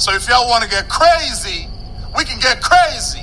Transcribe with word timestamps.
So 0.00 0.14
if 0.14 0.26
y'all 0.30 0.48
want 0.48 0.64
to 0.64 0.70
get 0.70 0.88
crazy, 0.88 1.68
we 2.16 2.24
can 2.24 2.40
get 2.40 2.62
crazy. 2.62 3.20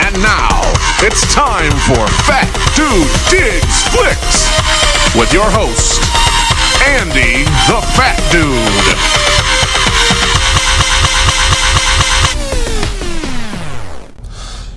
And 0.00 0.16
now, 0.22 0.62
it's 1.04 1.28
time 1.34 1.72
for 1.84 2.08
Fat 2.24 2.48
Dude 2.72 3.04
Digs 3.28 3.84
Flicks 3.92 4.48
with 5.14 5.30
your 5.34 5.44
host, 5.44 6.00
Andy 6.88 7.44
the 7.68 7.82
Fat 7.96 8.16
Dude. 8.32 9.11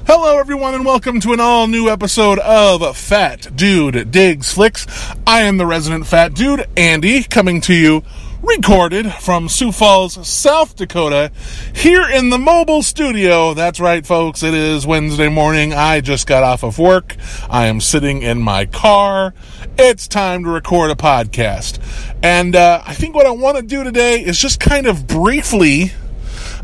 Hello, 0.07 0.37
everyone, 0.37 0.75
and 0.75 0.85
welcome 0.85 1.19
to 1.21 1.33
an 1.33 1.39
all 1.39 1.65
new 1.65 1.89
episode 1.89 2.37
of 2.37 2.95
Fat 2.95 3.55
Dude 3.55 4.11
Digs 4.11 4.53
Flicks. 4.53 4.85
I 5.25 5.41
am 5.41 5.57
the 5.57 5.65
resident 5.65 6.05
fat 6.05 6.35
dude, 6.35 6.67
Andy, 6.77 7.23
coming 7.23 7.59
to 7.61 7.73
you 7.73 8.03
recorded 8.43 9.11
from 9.13 9.49
Sioux 9.49 9.71
Falls, 9.71 10.27
South 10.27 10.75
Dakota, 10.75 11.31
here 11.73 12.07
in 12.07 12.29
the 12.29 12.37
mobile 12.37 12.83
studio. 12.83 13.55
That's 13.55 13.79
right, 13.79 14.05
folks. 14.05 14.43
It 14.43 14.53
is 14.53 14.85
Wednesday 14.85 15.27
morning. 15.27 15.73
I 15.73 16.01
just 16.01 16.27
got 16.27 16.43
off 16.43 16.63
of 16.63 16.77
work. 16.77 17.15
I 17.49 17.65
am 17.65 17.81
sitting 17.81 18.21
in 18.21 18.39
my 18.39 18.65
car. 18.65 19.33
It's 19.79 20.07
time 20.07 20.43
to 20.43 20.51
record 20.51 20.91
a 20.91 20.95
podcast. 20.95 21.79
And 22.21 22.55
uh, 22.55 22.83
I 22.85 22.93
think 22.93 23.15
what 23.15 23.25
I 23.25 23.31
want 23.31 23.57
to 23.57 23.63
do 23.63 23.83
today 23.83 24.23
is 24.23 24.37
just 24.37 24.59
kind 24.59 24.85
of 24.85 25.07
briefly 25.07 25.93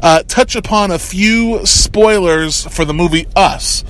uh, 0.02 0.24
touch 0.28 0.56
upon 0.56 0.92
a 0.92 1.00
few 1.00 1.66
spoilers 1.66 2.66
for 2.68 2.86
the 2.86 2.94
movie 2.94 3.28
Us. 3.36 3.84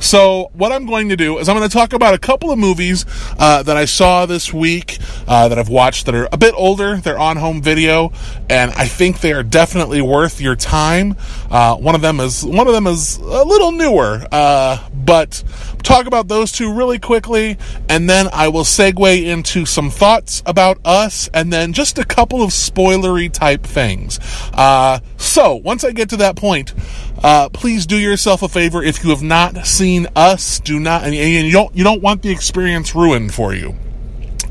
So, 0.00 0.50
what 0.52 0.72
I'm 0.72 0.86
going 0.86 1.08
to 1.08 1.16
do 1.16 1.38
is 1.38 1.48
I'm 1.48 1.56
going 1.56 1.68
to 1.68 1.72
talk 1.72 1.92
about 1.92 2.14
a 2.14 2.18
couple 2.18 2.50
of 2.50 2.58
movies 2.58 3.04
uh, 3.38 3.62
that 3.62 3.76
I 3.76 3.86
saw 3.86 4.26
this 4.26 4.52
week 4.52 4.98
uh, 5.26 5.48
that 5.48 5.58
I've 5.58 5.68
watched 5.68 6.06
that 6.06 6.14
are 6.14 6.28
a 6.32 6.36
bit 6.36 6.54
older. 6.56 6.96
They're 6.96 7.18
on 7.18 7.36
home 7.36 7.62
video, 7.62 8.12
and 8.48 8.70
I 8.72 8.86
think 8.86 9.20
they 9.20 9.32
are 9.32 9.42
definitely 9.42 10.00
worth 10.00 10.40
your 10.40 10.56
time. 10.56 11.16
Uh, 11.50 11.76
one 11.76 11.94
of 11.94 12.02
them 12.02 12.20
is 12.20 12.44
one 12.44 12.66
of 12.66 12.72
them 12.72 12.86
is 12.86 13.16
a 13.16 13.44
little 13.44 13.72
newer, 13.72 14.24
uh, 14.30 14.88
but 14.94 15.42
talk 15.82 16.06
about 16.06 16.28
those 16.28 16.52
two 16.52 16.72
really 16.72 16.98
quickly, 16.98 17.56
and 17.88 18.08
then 18.08 18.28
I 18.32 18.48
will 18.48 18.64
segue 18.64 19.24
into 19.24 19.64
some 19.66 19.90
thoughts 19.90 20.42
about 20.46 20.78
Us, 20.84 21.28
and 21.32 21.52
then 21.52 21.72
just 21.72 21.98
a 21.98 22.04
couple 22.04 22.42
of 22.42 22.50
spoilery 22.50 23.32
type 23.32 23.62
things. 23.62 24.18
Uh, 24.52 25.00
so, 25.16 25.55
once 25.62 25.84
I 25.84 25.92
get 25.92 26.10
to 26.10 26.16
that 26.18 26.36
point, 26.36 26.74
uh, 27.22 27.48
please 27.50 27.86
do 27.86 27.98
yourself 27.98 28.42
a 28.42 28.48
favor 28.48 28.82
if 28.82 29.02
you 29.02 29.10
have 29.10 29.22
not 29.22 29.66
seen 29.66 30.06
Us. 30.16 30.60
Do 30.60 30.78
not, 30.78 31.04
and, 31.04 31.14
you 31.14 31.50
don't 31.52 31.74
you 31.74 31.84
don't 31.84 32.02
want 32.02 32.22
the 32.22 32.30
experience 32.30 32.94
ruined 32.94 33.34
for 33.34 33.54
you. 33.54 33.74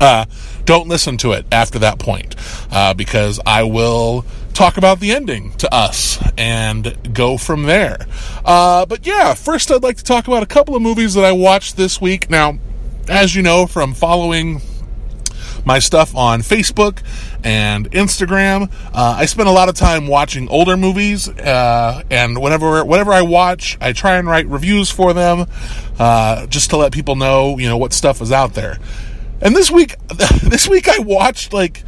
Uh, 0.00 0.26
don't 0.64 0.88
listen 0.88 1.16
to 1.18 1.32
it 1.32 1.46
after 1.50 1.78
that 1.78 1.98
point 1.98 2.34
uh, 2.70 2.92
because 2.92 3.40
I 3.46 3.62
will 3.62 4.24
talk 4.52 4.76
about 4.76 5.00
the 5.00 5.12
ending 5.12 5.52
to 5.52 5.72
us 5.72 6.18
and 6.36 7.14
go 7.14 7.36
from 7.36 7.64
there. 7.64 7.98
Uh, 8.44 8.86
but 8.86 9.06
yeah, 9.06 9.34
first 9.34 9.70
I'd 9.70 9.82
like 9.82 9.96
to 9.98 10.04
talk 10.04 10.26
about 10.26 10.42
a 10.42 10.46
couple 10.46 10.74
of 10.74 10.82
movies 10.82 11.14
that 11.14 11.24
I 11.24 11.32
watched 11.32 11.76
this 11.76 12.00
week. 12.00 12.28
Now, 12.28 12.58
as 13.08 13.34
you 13.34 13.42
know 13.42 13.66
from 13.66 13.94
following 13.94 14.60
my 15.64 15.78
stuff 15.78 16.14
on 16.14 16.40
Facebook 16.40 17.02
and 17.46 17.88
Instagram. 17.92 18.72
Uh, 18.92 19.14
I 19.18 19.26
spend 19.26 19.48
a 19.48 19.52
lot 19.52 19.68
of 19.68 19.76
time 19.76 20.08
watching 20.08 20.48
older 20.48 20.76
movies, 20.76 21.28
uh, 21.28 22.02
and 22.10 22.42
whenever 22.42 22.84
whatever 22.84 23.12
I 23.12 23.22
watch, 23.22 23.78
I 23.80 23.92
try 23.92 24.16
and 24.16 24.26
write 24.26 24.48
reviews 24.48 24.90
for 24.90 25.14
them, 25.14 25.46
uh, 25.96 26.46
just 26.48 26.70
to 26.70 26.76
let 26.76 26.92
people 26.92 27.14
know, 27.14 27.56
you 27.56 27.68
know, 27.68 27.76
what 27.76 27.92
stuff 27.92 28.20
is 28.20 28.32
out 28.32 28.54
there. 28.54 28.80
And 29.40 29.54
this 29.54 29.70
week, 29.70 29.94
this 30.42 30.68
week 30.68 30.88
I 30.88 30.98
watched 30.98 31.52
like 31.52 31.84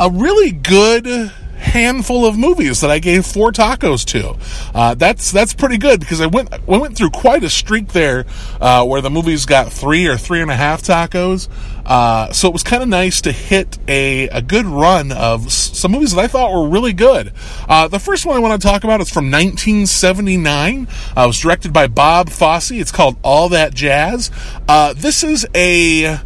a 0.00 0.08
really 0.08 0.50
good 0.50 1.30
handful 1.62 2.26
of 2.26 2.36
movies 2.36 2.80
that 2.80 2.90
I 2.90 2.98
gave 2.98 3.24
four 3.24 3.52
tacos 3.52 4.04
to. 4.06 4.36
Uh, 4.74 4.94
that's 4.94 5.30
that's 5.32 5.54
pretty 5.54 5.78
good 5.78 6.00
because 6.00 6.20
I 6.20 6.26
went 6.26 6.52
I 6.52 6.58
went 6.66 6.96
through 6.96 7.10
quite 7.10 7.44
a 7.44 7.50
streak 7.50 7.88
there 7.88 8.26
uh, 8.60 8.84
where 8.84 9.00
the 9.00 9.10
movies 9.10 9.46
got 9.46 9.72
three 9.72 10.06
or 10.06 10.16
three 10.16 10.40
and 10.40 10.50
a 10.50 10.56
half 10.56 10.82
tacos. 10.82 11.48
Uh, 11.84 12.32
so 12.32 12.48
it 12.48 12.52
was 12.52 12.62
kind 12.62 12.82
of 12.82 12.88
nice 12.88 13.20
to 13.22 13.32
hit 13.32 13.78
a, 13.88 14.28
a 14.28 14.42
good 14.42 14.66
run 14.66 15.10
of 15.12 15.50
some 15.50 15.92
movies 15.92 16.14
that 16.14 16.20
I 16.20 16.28
thought 16.28 16.52
were 16.52 16.68
really 16.68 16.92
good. 16.92 17.32
Uh, 17.68 17.88
the 17.88 17.98
first 17.98 18.24
one 18.26 18.36
I 18.36 18.38
want 18.38 18.60
to 18.60 18.68
talk 18.68 18.84
about 18.84 19.00
is 19.00 19.10
from 19.10 19.30
1979. 19.30 20.86
Uh, 21.16 21.22
it 21.22 21.26
was 21.26 21.40
directed 21.40 21.72
by 21.72 21.86
Bob 21.86 22.28
Fosse. 22.28 22.70
It's 22.72 22.92
called 22.92 23.16
All 23.22 23.48
That 23.48 23.74
Jazz. 23.74 24.30
Uh, 24.68 24.92
this 24.92 25.24
is 25.24 25.46
a 25.54 26.18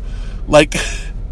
like 0.49 0.75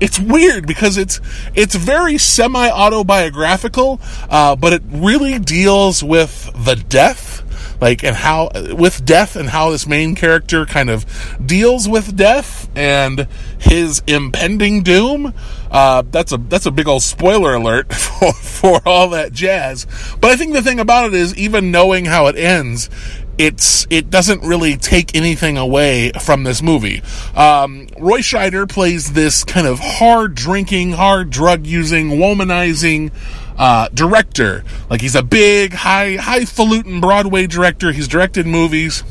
it's 0.04 0.20
weird 0.20 0.66
because 0.66 0.98
it's 0.98 1.18
it's 1.54 1.74
very 1.74 2.18
semi 2.18 2.68
autobiographical, 2.68 4.00
uh, 4.28 4.54
but 4.54 4.74
it 4.74 4.82
really 4.90 5.38
deals 5.38 6.04
with 6.04 6.52
the 6.62 6.74
death, 6.74 7.42
like 7.80 8.04
and 8.04 8.14
how 8.14 8.50
with 8.76 9.06
death 9.06 9.34
and 9.34 9.48
how 9.48 9.70
this 9.70 9.86
main 9.86 10.14
character 10.14 10.66
kind 10.66 10.90
of 10.90 11.06
deals 11.44 11.88
with 11.88 12.14
death 12.16 12.68
and 12.76 13.26
his 13.58 14.02
impending 14.06 14.82
doom. 14.82 15.32
Uh, 15.70 16.02
that's 16.10 16.32
a 16.32 16.36
that's 16.36 16.66
a 16.66 16.70
big 16.70 16.86
old 16.86 17.02
spoiler 17.02 17.54
alert 17.54 17.90
for, 17.94 18.34
for 18.34 18.82
all 18.86 19.08
that 19.08 19.32
jazz. 19.32 19.86
But 20.20 20.32
I 20.32 20.36
think 20.36 20.52
the 20.52 20.60
thing 20.60 20.80
about 20.80 21.06
it 21.06 21.14
is, 21.14 21.34
even 21.34 21.70
knowing 21.70 22.04
how 22.04 22.26
it 22.26 22.36
ends, 22.36 22.90
it's 23.38 23.86
it 23.90 24.10
doesn't 24.10 24.42
really 24.42 24.76
take 24.76 25.14
anything 25.16 25.56
away 25.56 26.12
from 26.20 26.44
this 26.44 26.62
movie. 26.62 27.02
Um, 27.34 27.88
Roy 27.98 28.20
Scheider 28.20 28.68
plays 28.68 29.12
this 29.12 29.44
kind 29.44 29.66
of 29.66 29.78
hard 29.80 30.34
drinking, 30.34 30.92
hard 30.92 31.30
drug 31.30 31.66
using, 31.66 32.10
womanizing 32.10 33.12
uh, 33.58 33.88
director. 33.92 34.64
Like 34.88 35.00
he's 35.00 35.14
a 35.14 35.22
big, 35.22 35.72
high 35.72 36.16
highfalutin 36.16 37.00
Broadway 37.00 37.46
director. 37.46 37.92
He's 37.92 38.08
directed 38.08 38.46
movies. 38.46 39.02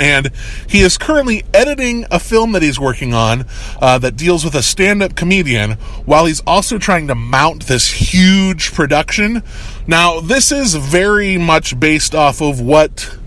And 0.00 0.32
he 0.68 0.80
is 0.80 0.98
currently 0.98 1.44
editing 1.54 2.04
a 2.10 2.18
film 2.18 2.50
that 2.52 2.62
he's 2.62 2.80
working 2.80 3.14
on 3.14 3.46
uh, 3.80 3.96
that 3.98 4.16
deals 4.16 4.44
with 4.44 4.56
a 4.56 4.62
stand 4.62 5.04
up 5.04 5.14
comedian 5.14 5.72
while 6.04 6.26
he's 6.26 6.40
also 6.46 6.78
trying 6.78 7.06
to 7.06 7.14
mount 7.14 7.66
this 7.66 7.92
huge 7.92 8.72
production. 8.72 9.44
Now, 9.86 10.20
this 10.20 10.50
is 10.50 10.74
very 10.74 11.38
much 11.38 11.78
based 11.78 12.12
off 12.12 12.42
of 12.42 12.60
what 12.60 13.18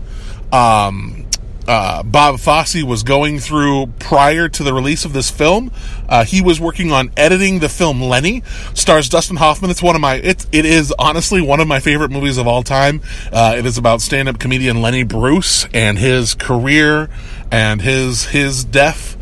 um, 0.52 1.28
uh, 1.68 2.02
Bob 2.04 2.40
Fosse 2.40 2.82
was 2.84 3.04
going 3.04 3.40
through 3.40 3.88
prior 4.00 4.48
to 4.48 4.64
the 4.64 4.74
release 4.74 5.04
of 5.04 5.12
this 5.12 5.30
film. 5.30 5.72
Uh, 6.08 6.24
he 6.24 6.42
was 6.42 6.62
working 6.62 6.92
on 6.92 7.12
editing 7.18 7.60
the 7.60 7.68
film 7.68 8.02
Lenny, 8.02 8.42
stars 8.74 9.10
Dustin 9.10 9.36
Hoffman. 9.36 9.70
It's 9.70 9.84
one 9.84 9.96
of 9.96 10.02
my 10.02 10.16
it 10.16 10.46
it 10.54 10.66
is 10.66 10.94
honestly 10.98 11.42
one 11.42 11.60
of 11.60 11.68
my 11.68 11.80
favorite 11.80 12.10
movies 12.10 12.38
of 12.38 12.48
all 12.48 12.64
time. 12.64 13.02
Uh, 13.32 13.56
it 13.58 13.66
is 13.66 13.78
about 13.78 14.02
stand 14.02 14.30
up 14.30 14.40
comedian 14.40 14.82
Lenny 14.82 15.04
Bruce 15.04 15.68
and 15.74 15.98
his 15.98 16.34
career 16.34 17.10
and 17.52 17.82
his 17.82 18.26
his 18.26 18.64
death. 18.64 19.16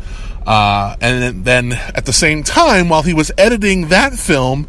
Uh, 0.46 0.94
and 1.00 1.44
then 1.44 1.72
at 1.72 2.06
the 2.06 2.12
same 2.12 2.44
time, 2.44 2.88
while 2.88 3.02
he 3.02 3.12
was 3.12 3.32
editing 3.36 3.88
that 3.88 4.12
film, 4.12 4.68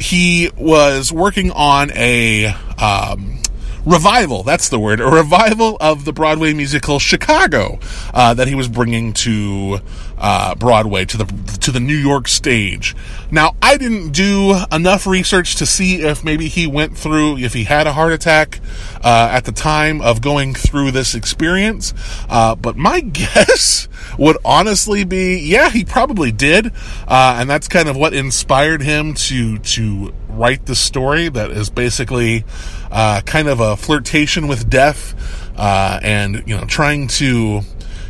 he 0.00 0.50
was 0.56 1.12
working 1.12 1.50
on 1.50 1.90
a 1.92 2.46
um, 2.78 3.39
revival. 3.84 4.42
That's 4.42 4.68
the 4.68 4.78
word. 4.78 5.00
A 5.00 5.06
revival 5.06 5.76
of 5.80 6.04
the 6.04 6.12
Broadway 6.12 6.52
musical 6.52 6.98
Chicago 6.98 7.78
uh, 8.12 8.34
that 8.34 8.48
he 8.48 8.54
was 8.54 8.68
bringing 8.68 9.12
to 9.14 9.80
uh, 10.18 10.54
Broadway 10.54 11.04
to 11.06 11.16
the 11.16 11.24
to 11.60 11.70
the 11.70 11.80
New 11.80 11.96
York 11.96 12.28
stage. 12.28 12.94
Now, 13.30 13.54
I 13.62 13.76
didn't 13.76 14.10
do 14.10 14.56
enough 14.70 15.06
research 15.06 15.56
to 15.56 15.66
see 15.66 16.02
if 16.02 16.22
maybe 16.22 16.48
he 16.48 16.66
went 16.66 16.96
through 16.96 17.38
if 17.38 17.54
he 17.54 17.64
had 17.64 17.86
a 17.86 17.92
heart 17.92 18.12
attack 18.12 18.60
uh, 19.02 19.28
at 19.32 19.44
the 19.44 19.52
time 19.52 20.00
of 20.00 20.20
going 20.20 20.54
through 20.54 20.90
this 20.90 21.14
experience. 21.14 21.94
Uh, 22.28 22.54
but 22.54 22.76
my 22.76 23.00
guess 23.00 23.88
would 24.18 24.36
honestly 24.44 25.04
be, 25.04 25.38
yeah, 25.38 25.70
he 25.70 25.84
probably 25.84 26.32
did, 26.32 26.72
uh, 27.08 27.36
and 27.38 27.48
that's 27.48 27.68
kind 27.68 27.88
of 27.88 27.96
what 27.96 28.12
inspired 28.12 28.82
him 28.82 29.14
to 29.14 29.58
to 29.58 30.12
write 30.30 30.66
the 30.66 30.74
story 30.74 31.28
that 31.28 31.50
is 31.50 31.70
basically 31.70 32.44
uh, 32.90 33.20
kind 33.26 33.48
of 33.48 33.60
a 33.60 33.76
flirtation 33.76 34.48
with 34.48 34.68
death 34.68 35.14
uh, 35.56 36.00
and 36.02 36.42
you 36.46 36.56
know 36.56 36.64
trying 36.64 37.06
to 37.06 37.60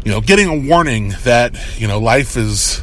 you 0.04 0.10
know 0.10 0.20
getting 0.20 0.48
a 0.48 0.68
warning 0.68 1.14
that 1.24 1.54
you 1.78 1.88
know 1.88 1.98
life 1.98 2.36
is 2.36 2.82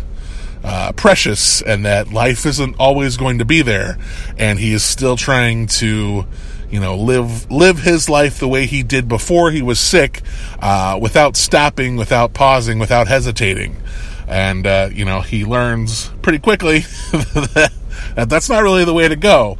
uh, 0.68 0.92
precious 0.94 1.62
and 1.62 1.86
that 1.86 2.12
life 2.12 2.46
isn't 2.46 2.76
always 2.78 3.16
going 3.16 3.40
to 3.40 3.46
be 3.46 3.62
there. 3.62 3.98
And 4.38 4.60
he 4.60 4.74
is 4.74 4.84
still 4.84 5.16
trying 5.16 5.68
to 5.68 6.26
you 6.70 6.82
know 6.82 6.98
live 6.98 7.50
live 7.50 7.80
his 7.80 8.10
life 8.10 8.40
the 8.40 8.48
way 8.48 8.66
he 8.66 8.84
did 8.84 9.08
before 9.08 9.52
he 9.52 9.62
was 9.62 9.80
sick 9.80 10.22
uh, 10.60 11.00
without 11.02 11.38
stopping 11.38 11.96
without 11.96 12.34
pausing 12.34 12.80
without 12.80 13.08
hesitating. 13.08 13.78
And 14.28 14.68
uh, 14.68 14.90
you 14.92 15.06
know 15.06 15.22
he 15.22 15.46
learns 15.46 16.12
pretty 16.22 16.40
quickly 16.40 16.80
that 17.12 17.72
that's 18.16 18.50
not 18.50 18.64
really 18.64 18.86
the 18.86 18.94
way 18.94 19.08
to 19.08 19.16
go 19.16 19.58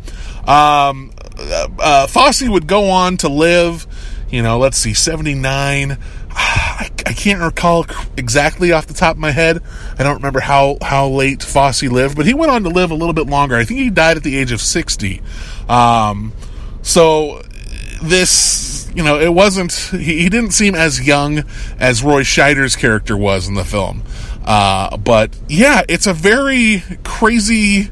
um, 0.48 1.12
uh, 1.38 2.08
Fosse 2.08 2.48
would 2.48 2.68
go 2.68 2.90
on 2.90 3.18
to 3.18 3.30
live, 3.30 3.86
you 4.30 4.42
know, 4.42 4.58
let's 4.58 4.78
see, 4.78 4.94
79. 4.94 5.98
I, 6.30 6.90
I 7.06 7.14
can't 7.14 7.42
recall 7.42 7.86
exactly 8.16 8.72
off 8.72 8.88
the 8.88 8.94
top 8.94 9.16
of 9.16 9.20
my 9.20 9.32
head. 9.32 9.62
I 10.00 10.04
don't 10.04 10.16
remember 10.16 10.40
how 10.40 10.78
how 10.82 11.08
late 11.08 11.42
Fosse 11.42 11.84
lived, 11.84 12.16
but 12.16 12.26
he 12.26 12.34
went 12.34 12.52
on 12.52 12.64
to 12.64 12.70
live 12.70 12.92
a 12.92 12.96
little 12.96 13.14
bit 13.14 13.28
longer. 13.28 13.56
I 13.56 13.66
think 13.66 13.80
he 13.80 13.90
died 13.90 14.18
at 14.18 14.24
the 14.24 14.38
age 14.38 14.52
of 14.52 14.62
sixty. 14.62 15.22
Um, 15.68 16.34
so 16.84 17.42
this, 18.04 18.90
you 18.94 19.04
know, 19.04 19.20
it 19.20 19.34
wasn't. 19.34 19.74
He, 19.74 20.20
he, 20.20 20.30
didn't 20.30 20.52
seem 20.52 20.76
as 20.76 21.06
young 21.06 21.44
as 21.80 22.04
Roy 22.04 22.22
Scheider's 22.22 22.76
character 22.76 23.18
was 23.18 23.48
in 23.48 23.56
the 23.56 23.66
film. 23.66 24.04
Uh, 24.46 24.96
but 24.98 25.36
yeah, 25.50 25.82
it's 25.90 26.06
a 26.06 26.14
very 26.14 26.84
crazy. 27.04 27.90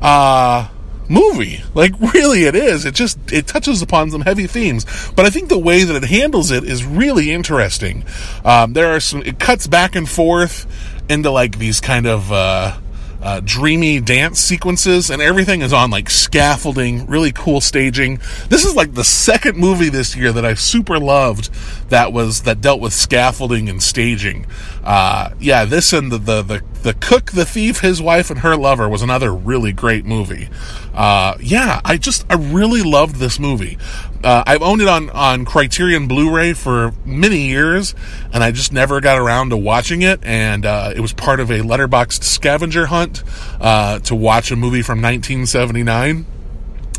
Uh, 0.00 0.68
movie. 1.08 1.62
Like 1.74 1.92
really 2.14 2.44
it 2.44 2.54
is. 2.54 2.84
It 2.84 2.94
just 2.94 3.18
it 3.32 3.46
touches 3.46 3.82
upon 3.82 4.10
some 4.10 4.22
heavy 4.22 4.46
themes, 4.46 4.86
but 5.14 5.24
I 5.24 5.30
think 5.30 5.48
the 5.48 5.58
way 5.58 5.84
that 5.84 6.02
it 6.02 6.08
handles 6.08 6.50
it 6.50 6.64
is 6.64 6.84
really 6.84 7.30
interesting. 7.30 8.04
Um, 8.44 8.72
there 8.72 8.94
are 8.94 9.00
some 9.00 9.22
it 9.22 9.38
cuts 9.38 9.66
back 9.66 9.96
and 9.96 10.08
forth 10.08 10.66
into 11.08 11.30
like 11.30 11.58
these 11.58 11.80
kind 11.80 12.06
of 12.06 12.32
uh, 12.32 12.78
uh, 13.22 13.40
dreamy 13.44 14.00
dance 14.00 14.38
sequences, 14.38 15.10
and 15.10 15.22
everything 15.22 15.62
is 15.62 15.72
on 15.72 15.90
like 15.90 16.10
scaffolding, 16.10 17.06
really 17.06 17.32
cool 17.32 17.60
staging. 17.60 18.20
This 18.48 18.64
is 18.64 18.74
like 18.74 18.94
the 18.94 19.04
second 19.04 19.56
movie 19.56 19.88
this 19.88 20.14
year 20.14 20.32
that 20.32 20.44
I 20.44 20.54
super 20.54 20.98
loved 20.98 21.50
that 21.88 22.12
was 22.12 22.42
that 22.42 22.60
dealt 22.60 22.80
with 22.80 22.92
scaffolding 22.92 23.68
and 23.68 23.82
staging. 23.82 24.46
Uh, 24.82 25.30
yeah, 25.40 25.64
this 25.64 25.92
and 25.92 26.12
the, 26.12 26.18
the 26.18 26.42
the 26.42 26.64
the 26.84 26.92
cook, 26.92 27.32
the 27.32 27.46
thief, 27.46 27.80
his 27.80 28.00
wife, 28.00 28.30
and 28.30 28.40
her 28.40 28.56
lover 28.56 28.90
was 28.90 29.00
another 29.00 29.34
really 29.34 29.72
great 29.72 30.04
movie. 30.04 30.50
Uh, 30.92 31.34
yeah, 31.40 31.80
I 31.82 31.96
just 31.96 32.26
I 32.30 32.34
really 32.34 32.82
loved 32.82 33.16
this 33.16 33.38
movie. 33.38 33.78
Uh, 34.22 34.44
I've 34.46 34.60
owned 34.60 34.82
it 34.82 34.88
on 34.88 35.08
on 35.10 35.46
Criterion 35.46 36.06
Blu-ray 36.06 36.52
for 36.52 36.92
many 37.06 37.48
years, 37.48 37.94
and 38.34 38.44
I 38.44 38.50
just 38.50 38.70
never 38.70 39.00
got 39.00 39.18
around 39.18 39.48
to 39.48 39.56
watching 39.56 40.02
it. 40.02 40.20
And 40.24 40.66
uh, 40.66 40.92
it 40.94 41.00
was 41.00 41.14
part 41.14 41.40
of 41.40 41.50
a 41.50 41.60
Letterboxd 41.60 42.22
scavenger 42.22 42.86
hunt 42.86 43.24
uh, 43.60 44.00
to 44.00 44.14
watch 44.14 44.50
a 44.50 44.56
movie 44.56 44.82
from 44.82 45.00
1979 45.00 46.26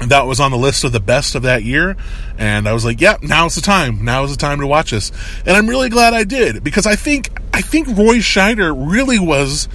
that 0.07 0.25
was 0.25 0.39
on 0.39 0.51
the 0.51 0.57
list 0.57 0.83
of 0.83 0.91
the 0.91 0.99
best 0.99 1.35
of 1.35 1.43
that 1.43 1.63
year 1.63 1.95
and 2.37 2.67
i 2.67 2.73
was 2.73 2.83
like 2.83 2.99
yep, 2.99 3.19
yeah 3.21 3.27
now's 3.27 3.55
the 3.55 3.61
time 3.61 4.03
now 4.03 4.23
is 4.23 4.31
the 4.31 4.37
time 4.37 4.59
to 4.59 4.67
watch 4.67 4.91
this 4.91 5.11
and 5.45 5.55
i'm 5.55 5.67
really 5.67 5.89
glad 5.89 6.13
i 6.13 6.23
did 6.23 6.63
because 6.63 6.85
i 6.85 6.95
think 6.95 7.29
i 7.53 7.61
think 7.61 7.87
roy 7.87 8.17
scheider 8.17 8.73
really 8.75 9.19
was 9.19 9.69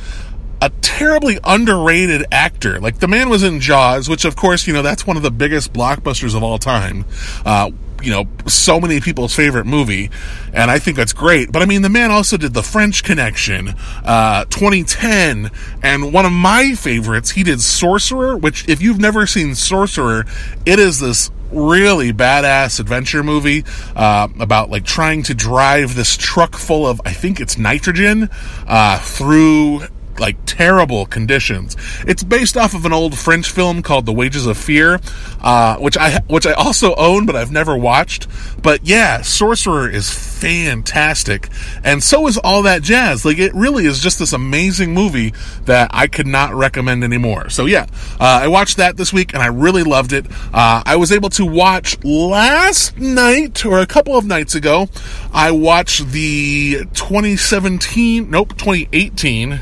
a 0.63 0.71
terribly 0.83 1.39
underrated 1.43 2.25
actor. 2.31 2.81
Like 2.81 2.99
the 2.99 3.09
man 3.09 3.29
was 3.29 3.43
in 3.43 3.61
Jaws, 3.61 4.09
which 4.09 4.25
of 4.25 4.37
course, 4.37 4.67
you 4.67 4.73
know, 4.73 4.83
that's 4.83 5.07
one 5.07 5.17
of 5.17 5.23
the 5.23 5.31
biggest 5.31 5.73
blockbusters 5.73 6.37
of 6.37 6.43
all 6.43 6.59
time. 6.59 7.05
Uh, 7.45 7.71
you 8.02 8.11
know, 8.11 8.26
so 8.47 8.81
many 8.81 9.00
people's 9.00 9.35
favorite 9.35 9.67
movie, 9.67 10.11
and 10.52 10.70
I 10.70 10.79
think 10.79 10.97
that's 10.97 11.12
great. 11.12 11.52
But 11.52 11.62
I 11.62 11.67
mean, 11.67 11.82
the 11.82 11.88
man 11.88 12.11
also 12.11 12.37
did 12.37 12.55
The 12.55 12.62
French 12.62 13.05
Connection, 13.05 13.75
uh, 14.05 14.44
2010, 14.47 15.50
and 15.82 16.12
one 16.12 16.26
of 16.26 16.32
my 16.32 16.75
favorites, 16.75 17.31
he 17.31 17.43
did 17.43 17.61
Sorcerer, 17.61 18.37
which, 18.37 18.69
if 18.69 18.82
you've 18.82 18.99
never 18.99 19.26
seen 19.26 19.55
Sorcerer, 19.55 20.25
it 20.67 20.79
is 20.79 21.00
this 21.00 21.31
really 21.52 22.12
badass 22.12 22.79
adventure 22.79 23.23
movie 23.23 23.64
uh, 23.97 24.29
about 24.38 24.70
like 24.70 24.85
trying 24.85 25.23
to 25.25 25.35
drive 25.35 25.94
this 25.97 26.17
truck 26.17 26.55
full 26.55 26.87
of 26.87 27.00
I 27.05 27.12
think 27.12 27.41
it's 27.41 27.58
nitrogen 27.58 28.31
uh, 28.67 28.99
through 29.00 29.82
like 30.21 30.37
terrible 30.45 31.07
conditions. 31.07 31.77
It's 32.07 32.23
based 32.23 32.57
off 32.57 32.75
of 32.75 32.85
an 32.85 32.93
old 32.93 33.19
French 33.19 33.51
film 33.51 33.83
called 33.83 34.07
The 34.07 34.13
Wages 34.13 34.47
of 34.47 34.57
Fear, 34.59 35.01
uh, 35.41 35.77
which 35.79 35.97
I 35.97 36.21
which 36.29 36.47
I 36.47 36.53
also 36.53 36.95
own 36.95 37.27
but 37.27 37.35
I've 37.35 37.51
never 37.51 37.77
watched. 37.77 38.29
But 38.63 38.87
yeah, 38.87 39.23
Sorcerer 39.23 39.89
is 39.89 40.11
fantastic, 40.11 41.49
and 41.83 42.03
so 42.03 42.27
is 42.27 42.37
all 42.39 42.63
that 42.63 42.83
jazz. 42.83 43.25
Like 43.25 43.39
it 43.39 43.55
really 43.55 43.87
is 43.87 44.01
just 44.01 44.19
this 44.19 44.33
amazing 44.33 44.93
movie 44.93 45.33
that 45.65 45.91
I 45.93 46.07
could 46.07 46.27
not 46.27 46.55
recommend 46.55 47.03
anymore. 47.03 47.49
So 47.49 47.67
yeah, 47.67 47.87
uh, 48.21 48.41
I 48.43 48.49
watched 48.49 48.77
that 48.77 48.97
this 48.97 49.13
week 49.13 49.33
and 49.33 49.43
I 49.43 49.47
really 49.47 49.83
loved 49.83 50.13
it. 50.13 50.27
Uh, 50.53 50.83
I 50.85 50.97
was 50.97 51.11
able 51.11 51.31
to 51.31 51.47
watch 51.47 52.03
last 52.05 52.99
night 52.99 53.65
or 53.65 53.81
a 53.81 53.87
couple 53.87 54.17
of 54.17 54.27
nights 54.27 54.55
ago. 54.55 54.89
I 55.33 55.51
watched 55.53 56.09
the 56.09 56.85
2017, 56.93 58.31
nope, 58.31 58.51
2018 58.59 59.61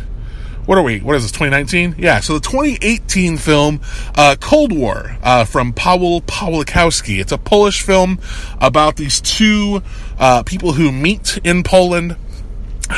what 0.69 0.77
are 0.77 0.83
we? 0.83 1.01
What 1.01 1.17
is 1.17 1.23
this? 1.23 1.33
2019? 1.33 1.95
Yeah. 1.97 2.21
So 2.21 2.35
the 2.35 2.41
2018 2.41 3.39
film 3.39 3.81
uh, 4.15 4.37
Cold 4.39 4.71
War 4.71 5.17
uh, 5.23 5.47
from 5.47 5.73
Paweł 5.73 6.21
Pawlikowski. 6.21 7.19
It's 7.19 7.33
a 7.33 7.39
Polish 7.39 7.81
film 7.81 8.19
about 8.61 8.97
these 8.97 9.23
two 9.23 9.83
uh, 10.19 10.43
people 10.43 10.75
who 10.75 10.93
meet 10.93 11.39
in 11.43 11.63
Poland. 11.63 12.17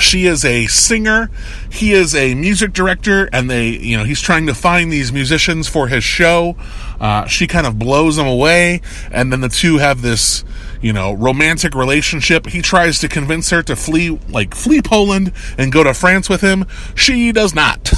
She 0.01 0.27
is 0.27 0.45
a 0.45 0.67
singer. 0.67 1.31
He 1.71 1.93
is 1.93 2.13
a 2.13 2.35
music 2.35 2.73
director, 2.73 3.29
and 3.33 3.49
they, 3.49 3.69
you 3.69 3.97
know, 3.97 4.03
he's 4.03 4.21
trying 4.21 4.49
to 4.49 4.55
find 4.55 4.93
these 4.93 5.13
musicians 5.13 5.69
for 5.69 5.87
his 5.87 6.03
show. 6.03 6.57
Uh, 7.01 7.27
she 7.27 7.47
kind 7.47 7.67
of 7.67 7.79
blows 7.79 8.19
him 8.19 8.27
away, 8.27 8.81
and 9.11 9.33
then 9.33 9.41
the 9.41 9.49
two 9.49 9.79
have 9.79 10.03
this 10.03 10.45
you 10.81 10.93
know, 10.93 11.13
romantic 11.13 11.75
relationship. 11.75 12.47
He 12.47 12.63
tries 12.63 12.99
to 13.01 13.09
convince 13.09 13.51
her 13.51 13.63
to 13.65 13.77
flee, 13.77 14.19
like, 14.29 14.55
flee 14.55 14.81
Poland 14.81 15.33
and 15.59 15.71
go 15.71 15.85
to 15.85 15.93
France 15.93 16.29
with 16.29 16.41
him. 16.41 16.65
She 16.95 17.33
does 17.33 17.55
not. 17.55 17.93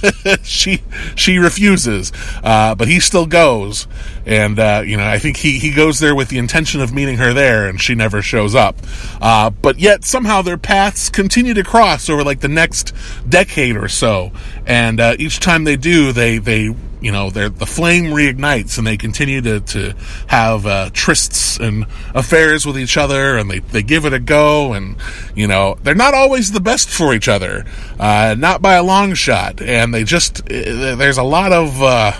she, 0.42 0.82
she 1.14 1.38
refuses. 1.38 2.12
Uh, 2.42 2.74
but 2.74 2.88
he 2.88 3.00
still 3.00 3.26
goes. 3.26 3.86
And, 4.26 4.58
uh, 4.58 4.82
you 4.84 4.96
know, 4.96 5.06
I 5.06 5.18
think 5.18 5.38
he, 5.38 5.58
he 5.58 5.72
goes 5.72 6.00
there 6.00 6.14
with 6.14 6.28
the 6.28 6.38
intention 6.38 6.80
of 6.80 6.92
meeting 6.92 7.16
her 7.16 7.32
there 7.32 7.66
and 7.66 7.80
she 7.80 7.94
never 7.94 8.20
shows 8.20 8.54
up. 8.54 8.76
Uh, 9.20 9.50
but 9.50 9.78
yet 9.78 10.04
somehow 10.04 10.42
their 10.42 10.58
paths 10.58 11.08
continue 11.08 11.54
to 11.54 11.64
cross 11.64 12.10
over 12.10 12.22
like 12.22 12.40
the 12.40 12.48
next 12.48 12.94
decade 13.26 13.76
or 13.76 13.88
so. 13.88 14.32
And, 14.66 15.00
uh, 15.00 15.16
each 15.18 15.40
time 15.40 15.64
they 15.64 15.76
do, 15.76 16.12
they, 16.12 16.38
they 16.38 16.74
you 17.00 17.12
know, 17.12 17.30
the 17.30 17.50
flame 17.66 18.06
reignites 18.06 18.78
and 18.78 18.86
they 18.86 18.96
continue 18.96 19.40
to, 19.40 19.60
to 19.60 19.94
have 20.26 20.66
uh, 20.66 20.90
trysts 20.92 21.58
and 21.60 21.86
affairs 22.14 22.66
with 22.66 22.78
each 22.78 22.96
other 22.96 23.36
and 23.36 23.50
they, 23.50 23.60
they 23.60 23.82
give 23.82 24.04
it 24.04 24.12
a 24.12 24.18
go. 24.18 24.72
And, 24.72 24.96
you 25.34 25.46
know, 25.46 25.76
they're 25.82 25.94
not 25.94 26.14
always 26.14 26.52
the 26.52 26.60
best 26.60 26.88
for 26.88 27.14
each 27.14 27.28
other, 27.28 27.64
uh, 27.98 28.34
not 28.38 28.62
by 28.62 28.74
a 28.74 28.82
long 28.82 29.14
shot. 29.14 29.60
And 29.60 29.94
they 29.94 30.04
just, 30.04 30.40
uh, 30.40 30.96
there's 30.96 31.18
a 31.18 31.22
lot 31.22 31.52
of, 31.52 31.80
uh, 31.82 32.12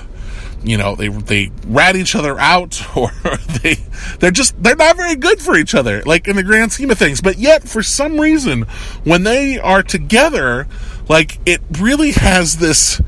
you 0.63 0.77
know, 0.77 0.95
they, 0.95 1.09
they 1.09 1.51
rat 1.67 1.97
each 1.97 2.15
other 2.15 2.39
out 2.39 2.81
or 2.97 3.11
they, 3.63 3.77
they're 4.21 4.31
just, 4.31 4.61
they're 4.63 4.77
not 4.77 4.97
very 4.97 5.17
good 5.17 5.41
for 5.41 5.57
each 5.57 5.75
other, 5.75 6.03
like 6.05 6.29
in 6.29 6.37
the 6.37 6.43
grand 6.43 6.73
scheme 6.73 6.91
of 6.91 6.99
things. 6.99 7.21
But 7.21 7.39
yet, 7.39 7.69
for 7.69 7.83
some 7.83 8.21
reason, 8.21 8.63
when 9.05 9.25
they 9.25 9.59
are 9.59 9.83
together, 9.83 10.67
like 11.09 11.39
it 11.47 11.61
really 11.81 12.13
has 12.13 12.59
this, 12.59 13.01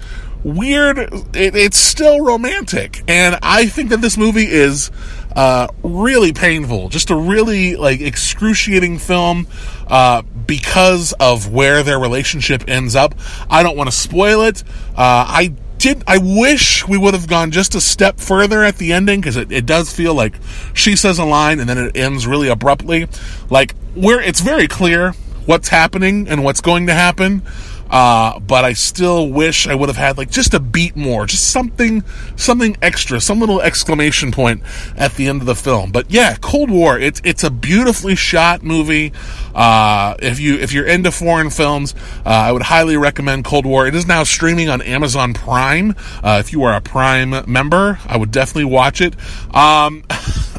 weird. 0.45 0.99
It, 0.99 1.55
it's 1.55 1.77
still 1.77 2.21
romantic, 2.21 3.03
and 3.09 3.39
I 3.43 3.67
think 3.67 3.91
that 3.91 4.01
this 4.01 4.17
movie 4.17 4.47
is 4.47 4.91
uh, 5.35 5.69
really 5.83 6.33
painful. 6.33 6.89
Just 6.89 7.11
a 7.11 7.17
really 7.17 7.77
like 7.77 8.01
excruciating 8.01 8.99
film 8.99 9.47
uh, 9.87 10.23
because 10.23 11.13
of 11.15 11.53
where 11.53 11.83
their 11.83 11.99
relationship 11.99 12.65
ends 12.69 12.97
up. 12.97 13.15
I 13.49 13.63
don't 13.63 13.77
want 13.77 13.89
to 13.89 13.97
spoil 13.97 14.43
it. 14.43 14.63
Uh, 14.91 15.25
I 15.29 15.55
did. 15.79 16.03
I 16.07 16.19
wish 16.19 16.87
we 16.87 16.99
would 16.99 17.15
have 17.15 17.27
gone 17.27 17.51
just 17.51 17.75
a 17.75 17.81
step 17.81 18.19
further 18.19 18.63
at 18.63 18.77
the 18.77 18.93
ending 18.93 19.21
because 19.21 19.37
it, 19.37 19.51
it 19.51 19.67
does 19.67 19.93
feel 19.93 20.15
like 20.15 20.35
she 20.75 20.97
says 20.97 21.19
a 21.19 21.25
line 21.25 21.59
and 21.61 21.69
then 21.69 21.79
it 21.79 21.97
ends 21.97 22.27
really 22.27 22.49
abruptly. 22.49 23.09
Like 23.49 23.75
where 23.95 24.21
it's 24.21 24.41
very 24.41 24.69
clear 24.69 25.13
what's 25.47 25.69
happening 25.69 26.29
and 26.29 26.45
what's 26.45 26.61
going 26.61 26.87
to 26.87 26.95
happen. 26.95 27.43
Uh, 27.91 28.39
but 28.39 28.65
I 28.65 28.73
still 28.73 29.29
wish 29.29 29.67
I 29.67 29.75
would 29.75 29.89
have 29.89 29.97
had 29.97 30.17
like 30.17 30.31
just 30.31 30.55
a 30.55 30.61
beat 30.61 30.97
more, 30.97 31.27
just 31.27 31.51
something, 31.51 32.05
something 32.37 32.77
extra, 32.81 33.21
some 33.21 33.41
little 33.41 33.61
exclamation 33.61 34.31
point 34.31 34.63
at 34.97 35.15
the 35.15 35.29
end 35.29 35.41
of 35.41 35.47
the 35.47 35.57
film. 35.57 35.91
But 35.91 36.11
yeah, 36.11 36.37
Cold 36.41 36.71
War, 36.71 36.99
it's, 36.99 37.21
it's 37.25 37.43
a 37.43 37.51
beautifully 37.51 38.15
shot 38.15 38.63
movie. 38.63 39.13
Uh, 39.55 40.15
if 40.21 40.39
you, 40.39 40.57
if 40.57 40.73
you're 40.73 40.87
into 40.87 41.11
foreign 41.11 41.51
films, 41.51 41.95
uh, 42.25 42.29
I 42.29 42.53
would 42.53 42.63
highly 42.63 42.97
recommend 42.97 43.45
Cold 43.45 43.67
War. 43.67 43.87
It 43.87 43.95
is 43.95 44.07
now 44.07 44.23
streaming 44.23 44.69
on 44.69 44.81
Amazon 44.83 45.35
Prime. 45.35 45.95
Uh, 46.23 46.39
if 46.39 46.53
you 46.53 46.63
are 46.63 46.75
a 46.75 46.81
Prime 46.81 47.35
member, 47.51 47.99
I 48.07 48.17
would 48.17 48.31
definitely 48.31 48.67
watch 48.67 49.01
it. 49.01 49.17
Um, 49.55 50.05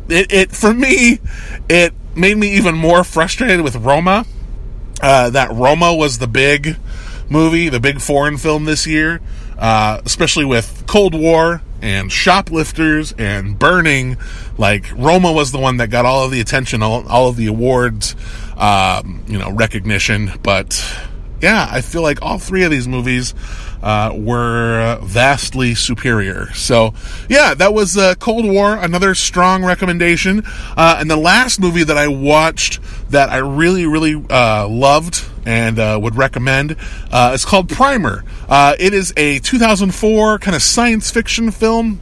it, 0.09 0.31
it, 0.31 0.51
for 0.51 0.73
me, 0.73 1.19
it 1.69 1.93
made 2.15 2.37
me 2.37 2.55
even 2.55 2.75
more 2.75 3.03
frustrated 3.03 3.61
with 3.61 3.75
Roma. 3.75 4.25
Uh, 5.01 5.29
that 5.31 5.51
Roma 5.51 5.93
was 5.93 6.19
the 6.19 6.27
big, 6.27 6.77
movie, 7.31 7.69
the 7.69 7.79
big 7.79 8.01
foreign 8.01 8.37
film 8.37 8.65
this 8.65 8.85
year, 8.85 9.21
uh, 9.57 10.01
especially 10.05 10.45
with 10.45 10.83
Cold 10.85 11.15
War 11.15 11.61
and 11.81 12.11
Shoplifters 12.11 13.13
and 13.17 13.57
Burning. 13.57 14.17
Like 14.57 14.85
Roma 14.95 15.31
was 15.31 15.51
the 15.51 15.59
one 15.59 15.77
that 15.77 15.87
got 15.87 16.05
all 16.05 16.25
of 16.25 16.31
the 16.31 16.41
attention, 16.41 16.83
all, 16.83 17.07
all 17.07 17.29
of 17.29 17.37
the 17.37 17.47
awards, 17.47 18.15
um, 18.57 19.23
you 19.27 19.39
know, 19.39 19.51
recognition. 19.51 20.31
But 20.43 20.83
yeah, 21.41 21.67
I 21.69 21.81
feel 21.81 22.01
like 22.01 22.21
all 22.21 22.37
three 22.37 22.63
of 22.63 22.71
these 22.71 22.87
movies 22.87 23.33
uh, 23.81 24.11
were 24.13 24.99
vastly 25.01 25.75
superior. 25.75 26.51
So, 26.53 26.93
yeah, 27.29 27.53
that 27.53 27.73
was 27.73 27.97
uh, 27.97 28.15
Cold 28.15 28.45
War, 28.45 28.75
another 28.75 29.15
strong 29.15 29.63
recommendation. 29.63 30.43
Uh, 30.45 30.97
and 30.99 31.09
the 31.09 31.17
last 31.17 31.59
movie 31.59 31.83
that 31.83 31.97
I 31.97 32.07
watched 32.07 32.79
that 33.09 33.29
I 33.29 33.37
really, 33.37 33.85
really 33.85 34.23
uh, 34.29 34.67
loved 34.67 35.25
and 35.45 35.79
uh, 35.79 35.99
would 36.01 36.15
recommend 36.15 36.75
uh, 37.11 37.31
is 37.33 37.45
called 37.45 37.69
Primer. 37.69 38.23
it 38.49 38.93
is 38.93 39.13
a 39.17 39.39
2004 39.39 40.39
kind 40.39 40.55
of 40.55 40.61
science 40.61 41.09
fiction 41.09 41.51
film 41.51 41.99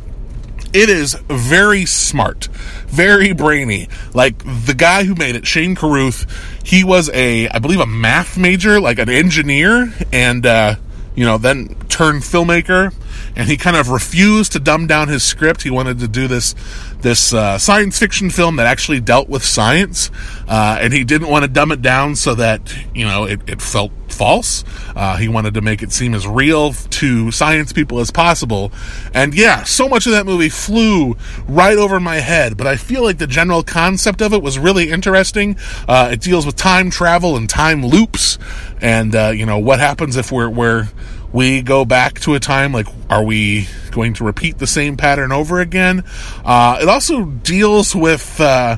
it 0.73 0.89
is 0.89 1.15
very 1.27 1.85
smart, 1.85 2.45
very 2.87 3.33
brainy. 3.33 3.87
Like 4.13 4.43
the 4.65 4.75
guy 4.75 5.03
who 5.03 5.15
made 5.15 5.35
it, 5.35 5.47
Shane 5.47 5.75
Carruth, 5.75 6.27
he 6.63 6.83
was 6.83 7.09
a, 7.11 7.49
I 7.49 7.59
believe, 7.59 7.79
a 7.79 7.87
math 7.87 8.37
major, 8.37 8.79
like 8.79 8.99
an 8.99 9.09
engineer, 9.09 9.91
and 10.13 10.45
uh, 10.45 10.75
you 11.15 11.25
know, 11.25 11.37
then 11.37 11.75
turned 11.89 12.21
filmmaker, 12.23 12.93
and 13.39 13.47
he 13.47 13.55
kind 13.55 13.77
of 13.77 13.87
refused 13.87 14.51
to 14.51 14.59
dumb 14.59 14.85
down 14.85 15.07
his 15.07 15.23
script. 15.23 15.63
He 15.63 15.69
wanted 15.69 15.99
to 15.99 16.09
do 16.09 16.27
this 16.27 16.55
this 16.99 17.33
uh, 17.33 17.57
science 17.57 17.97
fiction 17.97 18.29
film 18.29 18.57
that 18.57 18.65
actually 18.65 18.99
dealt 18.99 19.29
with 19.29 19.45
science, 19.45 20.11
uh, 20.49 20.77
and 20.81 20.91
he 20.91 21.05
didn't 21.05 21.29
want 21.29 21.45
to 21.45 21.47
dumb 21.47 21.71
it 21.71 21.81
down 21.81 22.17
so 22.17 22.35
that 22.35 22.75
you 22.93 23.05
know 23.05 23.23
it, 23.23 23.39
it 23.47 23.61
felt 23.61 23.93
false. 24.09 24.65
Uh, 24.93 25.15
he 25.15 25.29
wanted 25.29 25.53
to 25.53 25.61
make 25.61 25.81
it 25.81 25.93
seem 25.93 26.13
as 26.13 26.27
real 26.27 26.73
to 26.73 27.31
science 27.31 27.71
people 27.71 28.01
as 28.01 28.11
possible, 28.11 28.73
and 29.13 29.33
yeah, 29.33 29.63
so 29.63 29.87
much 29.87 30.05
of 30.05 30.11
that 30.11 30.25
movie 30.25 30.49
flew 30.49 31.15
right 31.47 31.77
over 31.77 31.97
my 31.97 32.17
head. 32.17 32.57
But 32.57 32.67
I 32.67 32.75
feel 32.75 33.03
like 33.03 33.19
the 33.19 33.27
general 33.27 33.63
concept 33.63 34.21
of 34.21 34.33
it 34.33 34.43
was 34.43 34.59
really 34.59 34.89
interesting. 34.89 35.55
Uh, 35.87 36.09
it 36.11 36.19
deals 36.19 36.45
with 36.45 36.57
time 36.57 36.89
travel 36.89 37.37
and 37.37 37.49
time 37.49 37.85
loops, 37.85 38.37
and 38.81 39.15
uh, 39.15 39.29
you 39.33 39.45
know 39.45 39.59
what 39.59 39.79
happens 39.79 40.17
if 40.17 40.29
we're 40.29 40.49
we're 40.49 40.89
we 41.31 41.61
go 41.61 41.85
back 41.85 42.19
to 42.21 42.35
a 42.35 42.39
time 42.39 42.71
like 42.71 42.87
are 43.09 43.23
we 43.23 43.67
going 43.91 44.13
to 44.15 44.23
repeat 44.23 44.57
the 44.57 44.67
same 44.67 44.97
pattern 44.97 45.31
over 45.31 45.59
again? 45.59 46.03
Uh, 46.43 46.79
it 46.81 46.87
also 46.87 47.25
deals 47.25 47.95
with 47.95 48.39
uh, 48.39 48.77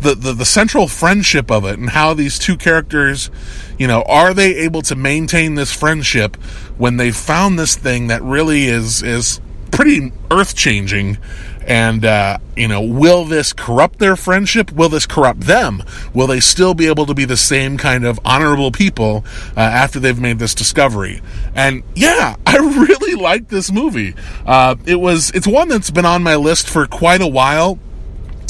the, 0.00 0.14
the, 0.14 0.32
the 0.32 0.44
central 0.44 0.88
friendship 0.88 1.50
of 1.50 1.64
it 1.64 1.78
and 1.78 1.90
how 1.90 2.14
these 2.14 2.38
two 2.38 2.56
characters 2.56 3.30
you 3.78 3.86
know 3.86 4.02
are 4.02 4.34
they 4.34 4.56
able 4.56 4.82
to 4.82 4.94
maintain 4.94 5.54
this 5.54 5.72
friendship 5.72 6.36
when 6.78 6.96
they 6.96 7.10
found 7.10 7.58
this 7.58 7.76
thing 7.76 8.06
that 8.08 8.22
really 8.22 8.64
is 8.64 9.02
is 9.02 9.40
pretty 9.80 10.12
earth 10.30 10.54
changing 10.54 11.16
and, 11.66 12.04
uh, 12.04 12.36
you 12.54 12.68
know, 12.68 12.82
will 12.82 13.24
this 13.24 13.54
corrupt 13.54 13.98
their 13.98 14.14
friendship? 14.14 14.70
Will 14.72 14.90
this 14.90 15.06
corrupt 15.06 15.40
them? 15.40 15.82
Will 16.12 16.26
they 16.26 16.40
still 16.40 16.74
be 16.74 16.86
able 16.86 17.06
to 17.06 17.14
be 17.14 17.24
the 17.24 17.36
same 17.36 17.78
kind 17.78 18.04
of 18.04 18.20
honorable 18.22 18.72
people 18.72 19.24
uh, 19.56 19.60
after 19.60 19.98
they've 19.98 20.20
made 20.20 20.38
this 20.38 20.54
discovery? 20.54 21.22
And 21.54 21.82
yeah, 21.94 22.36
I 22.46 22.56
really 22.56 23.14
like 23.14 23.48
this 23.48 23.72
movie. 23.72 24.14
Uh, 24.44 24.76
it 24.84 24.96
was, 24.96 25.30
it's 25.30 25.46
one 25.46 25.68
that's 25.68 25.90
been 25.90 26.04
on 26.04 26.22
my 26.22 26.36
list 26.36 26.68
for 26.68 26.86
quite 26.86 27.22
a 27.22 27.28
while. 27.28 27.78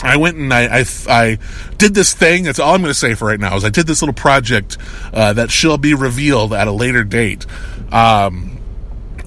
I 0.02 0.16
went 0.16 0.36
and 0.36 0.52
I, 0.52 0.80
I, 0.80 0.84
I, 1.08 1.38
did 1.78 1.94
this 1.94 2.12
thing. 2.12 2.42
That's 2.42 2.58
all 2.58 2.74
I'm 2.74 2.80
going 2.80 2.90
to 2.90 2.98
say 2.98 3.14
for 3.14 3.26
right 3.26 3.38
now. 3.38 3.54
Is 3.54 3.64
I 3.64 3.70
did 3.70 3.86
this 3.86 4.02
little 4.02 4.14
project 4.14 4.78
uh, 5.12 5.34
that 5.34 5.52
shall 5.52 5.78
be 5.78 5.94
revealed 5.94 6.52
at 6.52 6.66
a 6.66 6.72
later 6.72 7.04
date. 7.04 7.46
Um, 7.92 8.59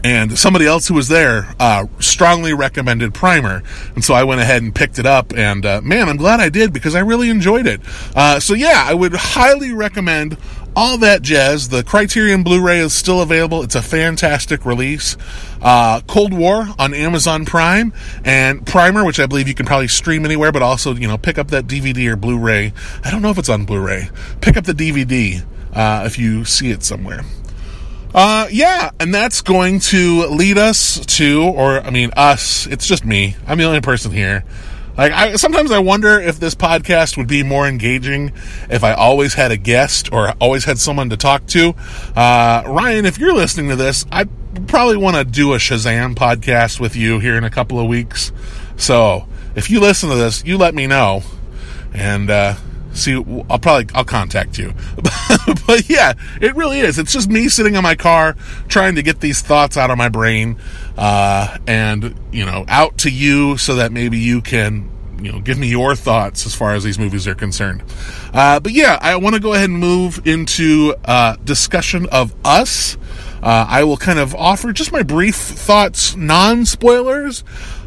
and 0.04 0.38
somebody 0.38 0.66
else 0.66 0.88
who 0.88 0.94
was 0.94 1.08
there 1.08 1.56
uh, 1.60 1.86
strongly 2.00 2.54
recommended 2.54 3.14
Primer, 3.14 3.64
and 3.96 4.04
so 4.04 4.14
I 4.14 4.24
went 4.24 4.42
ahead 4.42 4.62
and 4.62 4.76
picked 4.76 5.00
it 5.00 5.06
up. 5.06 5.34
And 5.34 5.66
uh, 5.66 5.82
man, 5.82 6.10
I'm 6.10 6.18
glad 6.18 6.40
I 6.40 6.50
did 6.50 6.74
because 6.74 6.96
I 6.96 7.00
really 7.00 7.30
enjoyed 7.30 7.68
it. 7.68 7.82
Uh, 8.16 8.40
so 8.40 8.54
yeah, 8.54 8.84
I 8.86 8.94
would 8.94 9.14
highly 9.14 9.72
recommend 9.72 10.38
all 10.76 10.98
that 10.98 11.22
jazz. 11.22 11.70
The 11.70 11.84
Criterion 11.84 12.44
Blu-ray 12.44 12.80
is 12.80 12.94
still 12.94 13.22
available. 13.22 13.64
It's 13.64 13.76
a 13.76 13.82
fantastic 13.82 14.66
release. 14.66 15.16
Uh, 15.62 16.02
Cold 16.02 16.34
War 16.34 16.68
on 16.78 16.94
Amazon 16.94 17.46
Prime 17.46 17.94
and 18.26 18.66
Primer, 18.66 19.06
which 19.06 19.20
I 19.20 19.26
believe 19.26 19.48
you 19.48 19.54
can 19.54 19.66
probably 19.66 19.88
stream 19.88 20.26
anywhere, 20.26 20.52
but 20.52 20.62
also 20.62 20.94
you 20.96 21.08
know 21.08 21.18
pick 21.18 21.38
up 21.38 21.50
that 21.50 21.68
DVD 21.68 22.12
or 22.12 22.16
Blu-ray. 22.16 22.74
I 23.04 23.12
don't 23.12 23.22
know 23.22 23.30
if 23.30 23.38
it's 23.38 23.50
on 23.50 23.66
Blu-ray. 23.66 24.10
Pick 24.42 24.58
up 24.58 24.66
the 24.66 24.74
DVD 24.74 25.46
uh, 25.74 26.04
if 26.06 26.18
you 26.18 26.44
see 26.44 26.72
it 26.72 26.84
somewhere. 26.84 27.22
Uh, 28.14 28.48
yeah, 28.52 28.92
and 29.00 29.14
that's 29.14 29.42
going 29.42 29.80
to 29.80 30.28
lead 30.28 30.58
us 30.58 31.04
to, 31.18 31.44
or 31.44 31.82
I 31.82 31.90
mean, 31.90 32.12
us. 32.16 32.68
It's 32.68 32.86
just 32.86 33.04
me. 33.04 33.36
I'm 33.48 33.58
the 33.58 33.64
only 33.64 33.82
person 33.82 34.12
here. 34.12 34.44
Like, 34.96 35.12
I 35.12 35.36
sometimes 35.38 35.72
I 35.72 35.80
wonder 35.80 36.20
if 36.20 36.40
this 36.40 36.54
podcast 36.54 37.18
would 37.18 37.28
be 37.28 37.42
more 37.42 37.68
engaging 37.68 38.32
if 38.70 38.84
I 38.84 38.94
always 38.94 39.34
had 39.34 39.52
a 39.52 39.58
guest 39.58 40.14
or 40.14 40.30
always 40.40 40.66
had 40.66 40.78
someone 40.78 41.10
to 41.10 41.18
talk 41.18 41.48
to. 41.48 41.74
Uh, 42.16 42.64
Ryan, 42.68 43.06
if 43.06 43.18
you're 43.18 43.34
listening 43.34 43.70
to 43.70 43.76
this, 43.76 44.06
I 44.12 44.26
probably 44.68 44.98
want 44.98 45.16
to 45.16 45.24
do 45.24 45.54
a 45.54 45.58
Shazam 45.58 46.14
podcast 46.14 46.80
with 46.80 46.96
you 46.96 47.20
here 47.20 47.36
in 47.36 47.44
a 47.44 47.50
couple 47.50 47.80
of 47.80 47.88
weeks. 47.88 48.32
So, 48.78 49.28
if 49.56 49.72
you 49.72 49.80
listen 49.80 50.10
to 50.10 50.16
this, 50.16 50.46
you 50.46 50.60
let 50.60 50.76
me 50.76 50.86
know, 50.86 51.24
and 51.92 52.30
uh, 52.30 52.56
see 52.94 53.14
i'll 53.50 53.60
probably 53.60 53.88
i'll 53.96 54.06
contact 54.06 54.58
you. 54.58 54.74
But 55.68 55.90
yeah 55.90 56.14
it 56.42 56.56
really 56.56 56.80
is. 56.80 57.00
It's 57.00 57.14
just 57.14 57.30
me 57.30 57.50
sitting 57.50 57.76
in 57.76 57.84
my 57.84 57.96
car 57.96 58.36
trying 58.68 58.96
to 58.96 59.04
get 59.04 59.20
these 59.20 59.42
thoughts 59.42 59.78
out 59.78 59.92
of 59.92 59.98
my 59.98 60.10
brain 60.10 60.58
uh, 60.98 61.58
and 61.68 62.16
you 62.32 62.46
know 62.46 62.66
out 62.68 62.98
to 63.00 63.10
you 63.10 63.58
so 63.58 63.76
that 63.76 63.92
maybe 63.92 64.18
you 64.18 64.42
can 64.42 64.90
you 65.22 65.32
know 65.32 65.40
give 65.40 65.58
me 65.58 65.68
your 65.68 65.96
thoughts 65.96 66.46
as 66.46 66.54
far 66.54 66.74
as 66.76 66.84
these 66.84 67.00
movies 67.00 67.28
are 67.28 67.36
concerned. 67.36 67.84
Uh, 68.34 68.60
but 68.60 68.72
yeah 68.74 68.98
i 69.02 69.16
want 69.16 69.36
to 69.36 69.42
go 69.42 69.54
ahead 69.54 69.70
and 69.70 69.80
move 69.80 70.26
into 70.26 70.94
uh, 71.06 71.36
discussion 71.44 72.08
of 72.12 72.34
us. 72.46 72.98
Uh, 73.42 73.66
i 73.68 73.84
will 73.84 73.98
kind 73.98 74.20
of 74.20 74.34
offer 74.36 74.72
just 74.72 74.92
my 74.92 75.04
brief 75.04 75.36
thoughts 75.36 76.16
non 76.16 76.66
spoilers 76.66 77.44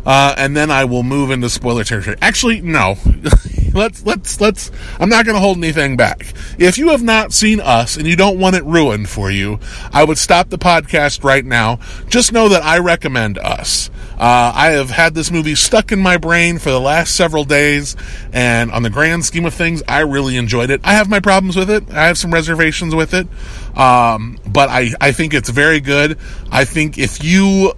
uh, 0.06 0.34
and 0.38 0.56
then 0.56 0.70
I 0.70 0.84
will 0.84 1.02
move 1.02 1.30
into 1.30 1.50
spoiler 1.50 1.84
territory. 1.84 2.16
Actually, 2.22 2.60
no. 2.60 2.96
let's 3.76 4.04
let's 4.06 4.40
let's. 4.40 4.70
I'm 4.98 5.08
not 5.08 5.25
going 5.25 5.34
to 5.34 5.40
hold 5.40 5.58
anything 5.58 5.96
back. 5.96 6.32
If 6.58 6.78
you 6.78 6.90
have 6.90 7.02
not 7.02 7.32
seen 7.32 7.60
us 7.60 7.96
and 7.96 8.06
you 8.06 8.16
don't 8.16 8.38
want 8.38 8.56
it 8.56 8.64
ruined 8.64 9.08
for 9.08 9.30
you, 9.30 9.60
I 9.92 10.04
would 10.04 10.18
stop 10.18 10.48
the 10.48 10.58
podcast 10.58 11.22
right 11.22 11.44
now. 11.44 11.80
Just 12.08 12.32
know 12.32 12.48
that 12.48 12.62
I 12.62 12.78
recommend 12.78 13.36
us. 13.38 13.90
Uh, 14.18 14.50
I 14.54 14.70
have 14.70 14.88
had 14.88 15.14
this 15.14 15.30
movie 15.30 15.54
stuck 15.54 15.92
in 15.92 15.98
my 15.98 16.16
brain 16.16 16.58
for 16.58 16.70
the 16.70 16.80
last 16.80 17.14
several 17.14 17.44
days, 17.44 17.96
and 18.32 18.72
on 18.72 18.82
the 18.82 18.90
grand 18.90 19.26
scheme 19.26 19.44
of 19.44 19.52
things, 19.52 19.82
I 19.86 20.00
really 20.00 20.38
enjoyed 20.38 20.70
it. 20.70 20.80
I 20.84 20.94
have 20.94 21.10
my 21.10 21.20
problems 21.20 21.54
with 21.54 21.68
it. 21.68 21.90
I 21.90 22.06
have 22.06 22.16
some 22.16 22.32
reservations 22.32 22.94
with 22.94 23.12
it, 23.12 23.26
um, 23.76 24.38
but 24.46 24.70
I 24.70 24.92
I 25.00 25.12
think 25.12 25.34
it's 25.34 25.50
very 25.50 25.80
good. 25.80 26.18
I 26.50 26.64
think 26.64 26.96
if 26.96 27.22
you 27.22 27.75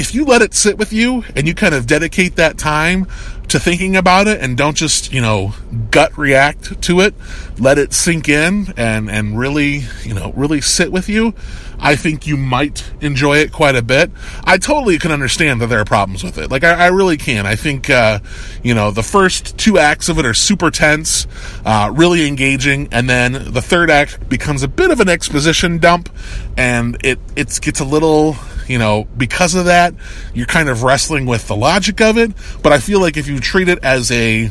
if 0.00 0.14
you 0.14 0.24
let 0.24 0.40
it 0.40 0.54
sit 0.54 0.78
with 0.78 0.94
you 0.94 1.22
and 1.36 1.46
you 1.46 1.54
kind 1.54 1.74
of 1.74 1.86
dedicate 1.86 2.36
that 2.36 2.56
time 2.56 3.06
to 3.48 3.60
thinking 3.60 3.96
about 3.96 4.26
it 4.26 4.40
and 4.40 4.56
don't 4.56 4.76
just, 4.76 5.12
you 5.12 5.20
know, 5.20 5.52
gut 5.90 6.16
react 6.16 6.80
to 6.80 7.00
it, 7.00 7.14
let 7.58 7.76
it 7.76 7.92
sink 7.92 8.26
in 8.26 8.72
and, 8.78 9.10
and 9.10 9.38
really, 9.38 9.82
you 10.02 10.14
know, 10.14 10.32
really 10.34 10.62
sit 10.62 10.90
with 10.90 11.06
you, 11.06 11.34
I 11.78 11.96
think 11.96 12.26
you 12.26 12.38
might 12.38 12.90
enjoy 13.02 13.38
it 13.38 13.52
quite 13.52 13.76
a 13.76 13.82
bit. 13.82 14.10
I 14.44 14.56
totally 14.56 14.98
can 14.98 15.12
understand 15.12 15.60
that 15.60 15.66
there 15.66 15.80
are 15.80 15.84
problems 15.84 16.24
with 16.24 16.38
it. 16.38 16.50
Like, 16.50 16.64
I, 16.64 16.86
I 16.86 16.86
really 16.86 17.18
can. 17.18 17.44
I 17.44 17.56
think, 17.56 17.90
uh, 17.90 18.20
you 18.62 18.74
know, 18.74 18.90
the 18.90 19.02
first 19.02 19.58
two 19.58 19.78
acts 19.78 20.08
of 20.08 20.18
it 20.18 20.24
are 20.24 20.32
super 20.32 20.70
tense, 20.70 21.26
uh, 21.66 21.92
really 21.94 22.26
engaging, 22.26 22.88
and 22.90 23.10
then 23.10 23.52
the 23.52 23.62
third 23.62 23.90
act 23.90 24.30
becomes 24.30 24.62
a 24.62 24.68
bit 24.68 24.90
of 24.90 25.00
an 25.00 25.10
exposition 25.10 25.76
dump, 25.76 26.08
and 26.56 26.96
it, 27.04 27.18
it 27.36 27.58
gets 27.60 27.80
a 27.80 27.84
little, 27.84 28.36
you 28.70 28.78
know, 28.78 29.08
because 29.16 29.56
of 29.56 29.64
that, 29.64 29.94
you're 30.32 30.46
kind 30.46 30.68
of 30.68 30.84
wrestling 30.84 31.26
with 31.26 31.48
the 31.48 31.56
logic 31.56 32.00
of 32.00 32.16
it. 32.16 32.30
But 32.62 32.72
I 32.72 32.78
feel 32.78 33.00
like 33.00 33.16
if 33.16 33.26
you 33.26 33.40
treat 33.40 33.68
it 33.68 33.80
as 33.82 34.12
a 34.12 34.48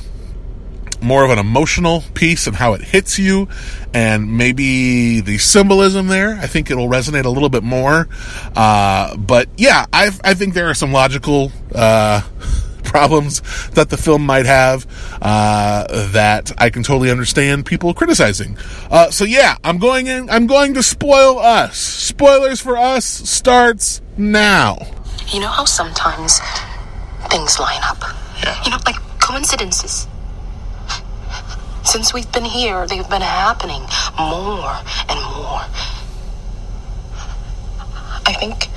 more 1.02 1.24
of 1.24 1.32
an 1.32 1.40
emotional 1.40 2.04
piece 2.14 2.46
and 2.46 2.58
how 2.58 2.74
it 2.74 2.82
hits 2.82 3.18
you 3.18 3.48
and 3.94 4.38
maybe 4.38 5.22
the 5.22 5.38
symbolism 5.38 6.08
there 6.08 6.32
i 6.42 6.46
think 6.46 6.70
it'll 6.70 6.90
resonate 6.90 7.24
a 7.24 7.30
little 7.30 7.48
bit 7.48 7.64
more 7.64 8.10
uh, 8.58 9.16
but 9.16 9.48
yeah 9.56 9.86
i 9.94 10.12
i 10.26 10.34
think 10.34 10.54
there 10.54 10.70
are 10.70 10.74
some 10.74 10.92
logical 10.92 11.54
uh, 11.74 12.22
problems 12.90 13.42
that 13.72 13.90
the 13.90 13.98
film 13.98 14.26
might 14.26 14.46
have 14.46 14.86
uh, 15.22 15.86
that 16.12 16.52
I 16.58 16.70
can 16.70 16.84
totally 16.84 17.12
understand 17.12 17.66
people 17.66 17.94
criticizing. 17.94 18.58
Uh, 18.90 19.12
so 19.12 19.24
yeah, 19.26 19.58
I'm 19.64 19.78
going 19.78 20.08
in. 20.08 20.30
I'm 20.30 20.48
going 20.48 20.74
to 20.74 20.84
spoil 20.84 21.40
us. 21.40 21.78
Spoilers 21.78 22.60
for 22.60 22.78
us 22.78 23.06
starts 23.06 24.02
now. 24.18 24.78
You 25.32 25.40
know 25.40 25.48
how 25.48 25.66
sometimes 25.66 26.40
things 27.30 27.60
line 27.60 27.82
up. 27.84 28.02
Yeah. 28.44 28.64
You 28.64 28.72
know, 28.72 28.78
like 28.86 28.96
coincidences. 29.20 30.08
Since 31.84 32.14
we've 32.14 32.32
been 32.32 32.46
here, 32.46 32.88
they've 32.88 33.10
been 33.10 33.22
happening 33.22 33.82
more 34.18 34.76
and 35.10 35.20
more. 35.36 35.62
I 38.26 38.34
think 38.40 38.58
I 38.58 38.60
feel 38.60 38.60
like 38.60 38.69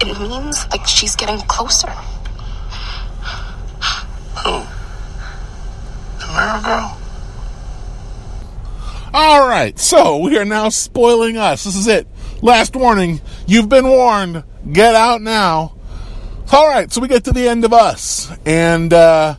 it 0.00 0.20
means 0.20 0.66
like 0.70 0.86
she's 0.86 1.16
getting 1.16 1.40
closer. 1.42 1.90
Who? 4.44 4.64
The 6.18 6.26
mirror 6.32 6.60
girl? 6.64 6.98
All 9.12 9.48
right, 9.48 9.78
so 9.78 10.18
we 10.18 10.36
are 10.36 10.44
now 10.44 10.68
spoiling 10.68 11.36
us. 11.36 11.64
This 11.64 11.76
is 11.76 11.86
it. 11.86 12.06
Last 12.42 12.76
warning, 12.76 13.20
you've 13.46 13.68
been 13.68 13.88
warned. 13.88 14.44
Get 14.70 14.94
out 14.94 15.22
now. 15.22 15.74
All 16.52 16.68
right, 16.68 16.92
so 16.92 17.00
we 17.00 17.08
get 17.08 17.24
to 17.24 17.32
the 17.32 17.48
end 17.48 17.64
of 17.64 17.72
us, 17.72 18.30
and 18.46 18.92
uh, 18.92 19.36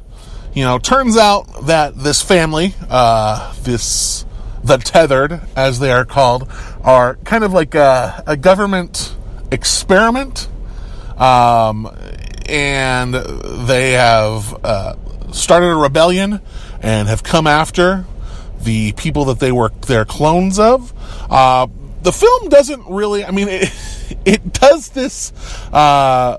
you 0.54 0.64
know, 0.64 0.80
turns 0.80 1.18
out 1.18 1.68
that 1.68 1.96
this 1.96 2.22
family, 2.22 2.74
uh, 2.90 3.54
this 3.62 4.26
the 4.64 4.78
tethered, 4.78 5.42
as 5.56 5.80
they 5.80 5.92
are 5.92 6.06
called, 6.06 6.52
are 6.84 7.16
kind 7.24 7.44
of 7.44 7.54
like 7.54 7.76
a, 7.76 8.24
a 8.28 8.36
government 8.36 9.16
experiment, 9.52 10.48
um, 11.18 11.90
and 12.48 13.14
they 13.14 13.94
have 13.94 14.66
uh, 14.66 14.96
started 15.32 15.68
a 15.68 15.76
rebellion 15.76 16.42
and 16.82 17.08
have 17.08 17.24
come 17.24 17.48
after 17.48 18.06
the 18.62 18.92
people 18.94 19.26
that 19.26 19.40
they 19.40 19.52
were 19.52 19.70
their 19.88 20.06
clones 20.06 20.60
of. 20.60 20.94
Uh, 21.30 21.68
the 22.02 22.12
film 22.12 22.50
doesn't 22.50 22.88
really. 22.88 23.24
I 23.26 23.32
mean, 23.32 23.48
it, 23.50 23.74
it 24.26 24.54
does 24.54 24.90
this 24.90 25.34
uh, 25.74 26.38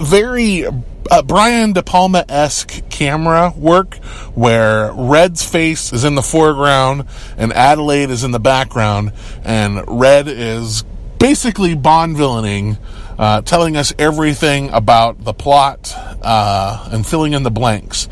very 0.00 0.66
uh, 0.66 1.22
Brian 1.22 1.72
De 1.72 1.82
Palma 1.82 2.24
esque 2.28 2.88
camera 2.88 3.52
work 3.56 3.96
where 4.34 4.92
Red's 4.92 5.42
face 5.44 5.92
is 5.92 6.04
in 6.04 6.14
the 6.14 6.22
foreground 6.22 7.06
and 7.36 7.52
Adelaide 7.52 8.10
is 8.10 8.24
in 8.24 8.30
the 8.30 8.40
background, 8.40 9.12
and 9.44 9.82
Red 9.88 10.28
is 10.28 10.84
basically 11.24 11.74
Bond 11.74 12.18
villaining. 12.18 12.76
Uh, 13.16 13.40
telling 13.40 13.76
us 13.76 13.94
everything 13.96 14.68
about 14.70 15.24
the 15.24 15.32
plot 15.32 15.92
uh, 16.20 16.88
and 16.90 17.06
filling 17.06 17.32
in 17.32 17.44
the 17.44 17.50
blanks. 17.50 18.08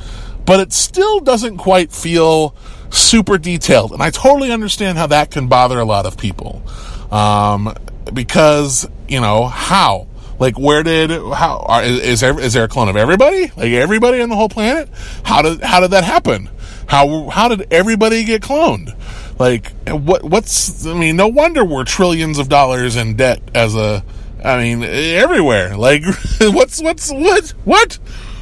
But 0.46 0.60
it 0.60 0.72
still 0.72 1.18
doesn't 1.18 1.56
quite 1.56 1.90
feel 1.90 2.54
super 2.90 3.36
detailed. 3.36 3.90
And 3.90 4.00
I 4.00 4.10
totally 4.10 4.52
understand 4.52 4.98
how 4.98 5.08
that 5.08 5.32
can 5.32 5.48
bother 5.48 5.80
a 5.80 5.84
lot 5.84 6.06
of 6.06 6.16
people. 6.16 6.62
Um, 7.10 7.74
because, 8.14 8.88
you 9.08 9.20
know, 9.20 9.46
how? 9.46 10.06
Like, 10.38 10.56
where 10.56 10.84
did 10.84 11.10
how 11.10 11.66
are, 11.68 11.82
is 11.82 12.20
there 12.20 12.38
is 12.38 12.52
there 12.52 12.64
a 12.64 12.68
clone 12.68 12.88
of 12.88 12.96
everybody? 12.96 13.50
Like 13.56 13.72
everybody 13.72 14.20
on 14.22 14.28
the 14.28 14.36
whole 14.36 14.48
planet? 14.48 14.88
How 15.24 15.42
did 15.42 15.62
how 15.62 15.80
did 15.80 15.90
that 15.90 16.04
happen? 16.04 16.48
How 16.86 17.28
how 17.28 17.48
did 17.48 17.72
everybody 17.72 18.24
get 18.24 18.42
cloned? 18.42 18.96
Like 19.38 19.72
what 19.86 20.24
what's 20.24 20.86
I 20.86 20.94
mean? 20.94 21.16
No 21.16 21.28
wonder 21.28 21.64
we're 21.64 21.84
trillions 21.84 22.38
of 22.38 22.48
dollars 22.48 22.96
in 22.96 23.16
debt 23.16 23.40
as 23.54 23.74
a. 23.74 24.04
I 24.44 24.58
mean, 24.60 24.82
everywhere. 24.82 25.76
Like, 25.76 26.02
what's 26.40 26.82
what's 26.82 27.12
what 27.12 27.50
what? 27.64 27.98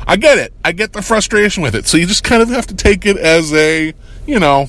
I 0.06 0.16
get 0.16 0.38
it. 0.38 0.52
I 0.64 0.72
get 0.72 0.92
the 0.92 1.02
frustration 1.02 1.62
with 1.62 1.74
it. 1.74 1.86
So 1.86 1.96
you 1.96 2.06
just 2.06 2.24
kind 2.24 2.42
of 2.42 2.48
have 2.48 2.66
to 2.68 2.74
take 2.74 3.06
it 3.06 3.16
as 3.16 3.52
a 3.52 3.94
you 4.26 4.40
know. 4.40 4.68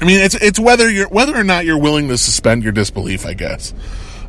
I 0.00 0.04
mean, 0.04 0.20
it's 0.20 0.34
it's 0.34 0.58
whether 0.58 0.90
you're 0.90 1.08
whether 1.08 1.34
or 1.34 1.44
not 1.44 1.64
you're 1.64 1.78
willing 1.78 2.08
to 2.08 2.18
suspend 2.18 2.62
your 2.62 2.72
disbelief, 2.72 3.26
I 3.26 3.34
guess. 3.34 3.72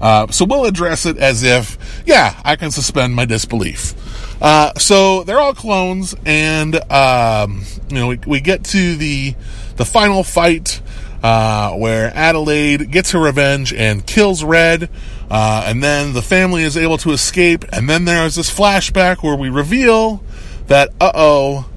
Uh, 0.01 0.27
so 0.29 0.45
we'll 0.45 0.65
address 0.65 1.05
it 1.05 1.17
as 1.17 1.43
if, 1.43 1.77
yeah, 2.05 2.39
I 2.43 2.57
can 2.57 2.69
suspend 2.69 3.15
my 3.15 3.25
disbelief. 3.25 3.93
Uh, 4.41 4.73
so 4.77 5.23
they're 5.23 5.39
all 5.39 5.53
clones, 5.53 6.13
and 6.25 6.75
um, 6.91 7.63
you 7.89 7.95
know 7.95 8.07
we, 8.07 8.19
we 8.27 8.41
get 8.41 8.63
to 8.65 8.95
the 8.95 9.33
the 9.77 9.85
final 9.85 10.23
fight 10.23 10.81
uh, 11.25 11.71
where 11.71 12.11
Adelaide 12.15 12.91
gets 12.91 13.09
her 13.09 13.19
revenge 13.19 13.73
and 13.73 14.05
kills 14.05 14.43
Red, 14.43 14.91
uh, 15.27 15.63
and 15.65 15.81
then 15.81 16.13
the 16.13 16.21
family 16.21 16.61
is 16.61 16.77
able 16.77 16.99
to 16.99 17.13
escape. 17.13 17.65
And 17.73 17.89
then 17.89 18.05
there's 18.05 18.35
this 18.35 18.51
flashback 18.51 19.23
where 19.23 19.35
we 19.35 19.49
reveal 19.49 20.23
that, 20.67 20.89
uh 21.01 21.11
oh, 21.15 21.67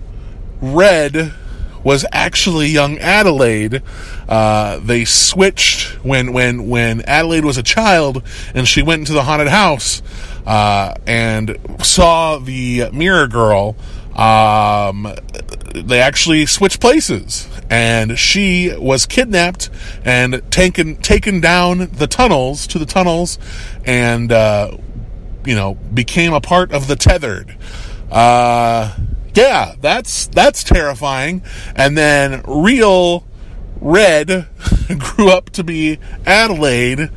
Red 0.60 1.32
was 1.82 2.04
actually 2.12 2.66
young 2.66 2.98
Adelaide. 2.98 3.82
Uh, 4.28 4.80
they 4.80 5.06
switched 5.06 6.04
when 6.04 6.34
when 6.34 6.68
when 6.68 7.00
Adelaide 7.02 7.46
was 7.46 7.56
a 7.56 7.62
child 7.62 8.22
and 8.54 8.68
she 8.68 8.82
went 8.82 9.00
into 9.00 9.14
the 9.14 9.22
haunted 9.22 9.48
house 9.48 10.02
uh, 10.46 10.92
and 11.06 11.56
saw 11.82 12.36
the 12.36 12.90
mirror 12.92 13.26
girl. 13.26 13.76
Um, 14.18 15.14
they 15.74 16.00
actually 16.00 16.46
switched 16.46 16.80
places, 16.80 17.48
and 17.70 18.18
she 18.18 18.74
was 18.76 19.06
kidnapped 19.06 19.70
and 20.04 20.42
taken 20.50 20.96
taken 20.96 21.40
down 21.40 21.88
the 21.92 22.08
tunnels 22.08 22.66
to 22.68 22.78
the 22.78 22.86
tunnels, 22.86 23.38
and 23.84 24.32
uh, 24.32 24.76
you 25.44 25.54
know 25.54 25.74
became 25.74 26.32
a 26.32 26.40
part 26.40 26.72
of 26.72 26.88
the 26.88 26.96
tethered. 26.96 27.56
Uh, 28.10 28.96
yeah, 29.34 29.76
that's 29.80 30.26
that's 30.26 30.64
terrifying. 30.64 31.42
And 31.76 31.96
then 31.96 32.42
real 32.46 33.24
Red 33.80 34.48
grew 34.98 35.30
up 35.30 35.50
to 35.50 35.62
be 35.62 36.00
Adelaide, 36.26 37.10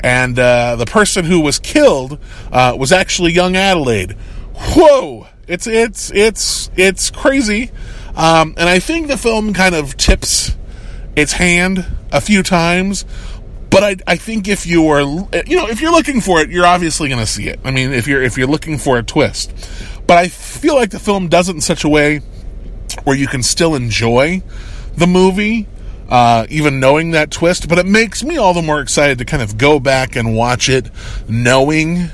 and 0.00 0.36
uh, 0.36 0.74
the 0.74 0.86
person 0.86 1.24
who 1.24 1.40
was 1.40 1.60
killed 1.60 2.18
uh, 2.50 2.74
was 2.76 2.90
actually 2.90 3.32
young 3.32 3.54
Adelaide. 3.54 4.12
Whoa! 4.54 5.28
It's 5.48 5.66
it's 5.66 6.12
it's 6.12 6.70
it's 6.76 7.10
crazy, 7.10 7.70
um, 8.14 8.54
and 8.58 8.68
I 8.68 8.78
think 8.78 9.08
the 9.08 9.16
film 9.16 9.54
kind 9.54 9.74
of 9.74 9.96
tips 9.96 10.54
its 11.16 11.32
hand 11.32 11.86
a 12.12 12.20
few 12.20 12.42
times. 12.42 13.06
But 13.70 13.82
I, 13.82 13.96
I 14.06 14.16
think 14.16 14.48
if 14.48 14.66
you 14.66 14.88
are, 14.88 15.00
you 15.00 15.56
know, 15.56 15.68
if 15.68 15.80
you're 15.80 15.92
looking 15.92 16.20
for 16.20 16.40
it, 16.40 16.50
you're 16.50 16.66
obviously 16.66 17.08
going 17.08 17.20
to 17.20 17.26
see 17.26 17.48
it. 17.48 17.60
I 17.64 17.70
mean, 17.70 17.92
if 17.92 18.06
you're 18.06 18.22
if 18.22 18.36
you're 18.36 18.46
looking 18.46 18.78
for 18.78 18.98
a 18.98 19.02
twist, 19.02 19.52
but 20.06 20.18
I 20.18 20.28
feel 20.28 20.74
like 20.74 20.90
the 20.90 20.98
film 20.98 21.28
does 21.28 21.48
it 21.48 21.54
in 21.54 21.60
such 21.60 21.84
a 21.84 21.88
way 21.88 22.20
where 23.04 23.16
you 23.16 23.26
can 23.26 23.42
still 23.42 23.74
enjoy 23.74 24.42
the 24.96 25.06
movie, 25.06 25.66
uh, 26.08 26.46
even 26.50 26.80
knowing 26.80 27.12
that 27.12 27.30
twist. 27.30 27.68
But 27.68 27.78
it 27.78 27.86
makes 27.86 28.22
me 28.22 28.36
all 28.36 28.54
the 28.54 28.62
more 28.62 28.80
excited 28.80 29.18
to 29.18 29.24
kind 29.24 29.42
of 29.42 29.56
go 29.56 29.80
back 29.80 30.16
and 30.16 30.36
watch 30.36 30.68
it, 30.68 30.90
knowing 31.28 32.10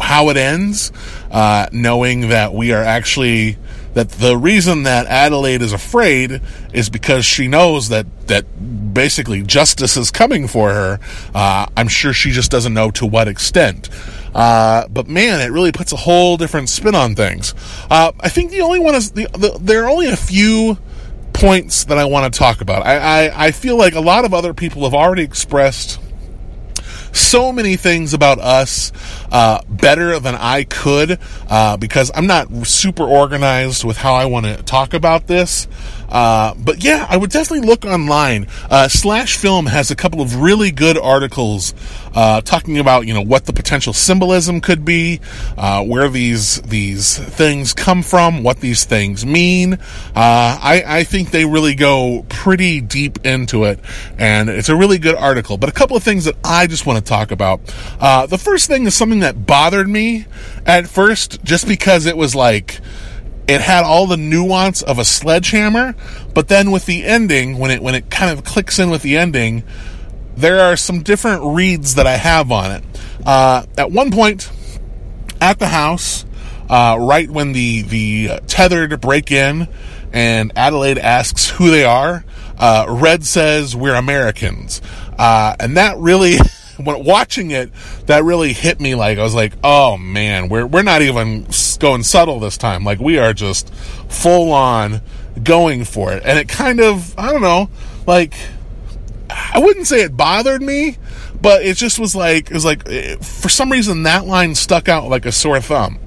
how 0.00 0.28
it 0.30 0.36
ends, 0.36 0.92
uh, 1.30 1.68
knowing 1.72 2.28
that 2.28 2.52
we 2.52 2.72
are 2.72 2.82
actually 2.82 3.58
that 3.94 4.10
the 4.10 4.36
reason 4.36 4.82
that 4.82 5.06
Adelaide 5.06 5.62
is 5.62 5.72
afraid 5.72 6.42
is 6.74 6.90
because 6.90 7.24
she 7.24 7.48
knows 7.48 7.88
that 7.88 8.06
that 8.26 8.92
basically 8.92 9.42
justice 9.42 9.96
is 9.96 10.10
coming 10.10 10.46
for 10.46 10.70
her. 10.70 11.00
Uh, 11.34 11.66
I'm 11.74 11.88
sure 11.88 12.12
she 12.12 12.30
just 12.30 12.50
doesn't 12.50 12.74
know 12.74 12.90
to 12.90 13.06
what 13.06 13.26
extent. 13.26 13.88
Uh, 14.34 14.86
but 14.88 15.08
man, 15.08 15.40
it 15.40 15.50
really 15.50 15.72
puts 15.72 15.92
a 15.92 15.96
whole 15.96 16.36
different 16.36 16.68
spin 16.68 16.94
on 16.94 17.14
things. 17.14 17.54
Uh, 17.90 18.12
I 18.20 18.28
think 18.28 18.50
the 18.50 18.60
only 18.60 18.80
one 18.80 18.94
is 18.94 19.12
the, 19.12 19.28
the, 19.32 19.56
there 19.62 19.84
are 19.84 19.88
only 19.88 20.08
a 20.08 20.16
few 20.16 20.76
points 21.32 21.84
that 21.84 21.96
I 21.96 22.04
want 22.04 22.30
to 22.30 22.38
talk 22.38 22.60
about. 22.60 22.84
I, 22.84 23.28
I, 23.28 23.46
I 23.46 23.50
feel 23.50 23.78
like 23.78 23.94
a 23.94 24.00
lot 24.00 24.26
of 24.26 24.34
other 24.34 24.52
people 24.52 24.84
have 24.84 24.92
already 24.92 25.22
expressed 25.22 25.98
so 27.16 27.52
many 27.52 27.76
things 27.76 28.14
about 28.14 28.38
us 28.38 28.92
uh, 29.32 29.62
better 29.68 30.20
than 30.20 30.34
I 30.34 30.64
could 30.64 31.18
uh, 31.48 31.76
because 31.76 32.10
I'm 32.14 32.26
not 32.26 32.66
super 32.66 33.04
organized 33.04 33.84
with 33.84 33.96
how 33.96 34.14
I 34.14 34.26
want 34.26 34.46
to 34.46 34.62
talk 34.62 34.94
about 34.94 35.26
this. 35.26 35.66
Uh, 36.08 36.54
but 36.54 36.82
yeah, 36.82 37.06
I 37.08 37.16
would 37.16 37.30
definitely 37.30 37.66
look 37.66 37.84
online. 37.84 38.46
Uh, 38.70 38.88
Slash 38.88 39.36
Film 39.36 39.66
has 39.66 39.90
a 39.90 39.96
couple 39.96 40.20
of 40.20 40.36
really 40.36 40.70
good 40.70 40.98
articles 40.98 41.74
uh, 42.14 42.40
talking 42.40 42.78
about 42.78 43.06
you 43.06 43.14
know 43.14 43.22
what 43.22 43.46
the 43.46 43.52
potential 43.52 43.92
symbolism 43.92 44.60
could 44.60 44.84
be, 44.84 45.20
uh, 45.56 45.84
where 45.84 46.08
these 46.08 46.60
these 46.62 47.18
things 47.18 47.72
come 47.72 48.02
from, 48.02 48.42
what 48.42 48.60
these 48.60 48.84
things 48.84 49.26
mean. 49.26 49.78
I, 50.14 50.82
I 50.86 51.04
think 51.04 51.30
they 51.30 51.44
really 51.44 51.74
go 51.74 52.24
pretty 52.28 52.80
deep 52.80 53.24
into 53.24 53.64
it, 53.64 53.80
and 54.18 54.48
it's 54.48 54.68
a 54.68 54.76
really 54.76 54.98
good 54.98 55.14
article. 55.14 55.56
But 55.58 55.68
a 55.68 55.72
couple 55.72 55.96
of 55.96 56.02
things 56.02 56.24
that 56.24 56.36
I 56.44 56.66
just 56.66 56.86
want 56.86 56.98
to 56.98 57.08
talk 57.08 57.30
about. 57.30 57.64
the 57.66 58.40
first 58.40 58.68
thing 58.68 58.86
is 58.86 58.94
something 58.94 59.20
that 59.20 59.46
bothered 59.46 59.88
me 59.88 60.26
at 60.64 60.88
first, 60.88 61.42
just 61.44 61.68
because 61.68 62.06
it 62.06 62.16
was 62.16 62.34
like 62.34 62.80
it 63.48 63.60
had 63.60 63.84
all 63.84 64.06
the 64.06 64.16
nuance 64.16 64.82
of 64.82 64.98
a 64.98 65.04
sledgehammer, 65.04 65.94
but 66.34 66.48
then 66.48 66.70
with 66.70 66.86
the 66.86 67.04
ending, 67.04 67.58
when 67.58 67.70
it 67.70 67.80
when 67.80 67.94
it 67.94 68.10
kind 68.10 68.36
of 68.36 68.44
clicks 68.44 68.78
in 68.78 68.90
with 68.90 69.02
the 69.02 69.16
ending, 69.16 69.62
there 70.36 70.60
are 70.60 70.76
some 70.76 71.02
different 71.02 71.42
reads 71.42 71.94
that 71.94 72.06
I 72.06 72.16
have 72.16 72.50
on 72.50 72.72
it. 72.72 72.84
Uh, 73.24 73.64
at 73.78 73.90
one 73.90 74.10
point, 74.10 74.50
at 75.40 75.58
the 75.58 75.68
house, 75.68 76.24
uh, 76.68 76.96
right 77.00 77.30
when 77.30 77.52
the 77.52 77.82
the 77.82 78.40
tethered 78.46 79.00
break 79.00 79.30
in, 79.30 79.68
and 80.12 80.52
Adelaide 80.56 80.98
asks 80.98 81.48
who 81.48 81.70
they 81.70 81.84
are, 81.84 82.24
uh, 82.58 82.86
Red 82.88 83.24
says 83.24 83.76
we're 83.76 83.94
Americans, 83.94 84.82
uh, 85.18 85.54
and 85.60 85.76
that 85.76 85.98
really. 85.98 86.36
when 86.82 87.04
watching 87.04 87.50
it, 87.50 87.70
that 88.06 88.24
really 88.24 88.52
hit 88.52 88.80
me. 88.80 88.94
Like 88.94 89.18
I 89.18 89.22
was 89.22 89.34
like, 89.34 89.54
"Oh 89.62 89.96
man, 89.96 90.48
we're 90.48 90.66
we're 90.66 90.82
not 90.82 91.02
even 91.02 91.46
going 91.78 92.02
subtle 92.02 92.40
this 92.40 92.56
time. 92.56 92.84
Like 92.84 93.00
we 93.00 93.18
are 93.18 93.32
just 93.32 93.72
full 93.74 94.52
on 94.52 95.00
going 95.42 95.84
for 95.84 96.12
it." 96.12 96.22
And 96.24 96.38
it 96.38 96.48
kind 96.48 96.80
of, 96.80 97.18
I 97.18 97.32
don't 97.32 97.42
know, 97.42 97.70
like 98.06 98.34
I 99.30 99.58
wouldn't 99.58 99.86
say 99.86 100.02
it 100.02 100.16
bothered 100.16 100.62
me, 100.62 100.98
but 101.40 101.62
it 101.62 101.76
just 101.76 101.98
was 101.98 102.14
like 102.14 102.50
it 102.50 102.54
was 102.54 102.64
like 102.64 102.88
eh, 102.88 103.16
for 103.16 103.48
some 103.48 103.70
reason 103.70 104.04
that 104.04 104.26
line 104.26 104.54
stuck 104.54 104.88
out 104.88 105.08
like 105.08 105.26
a 105.26 105.32
sore 105.32 105.60
thumb. 105.60 105.98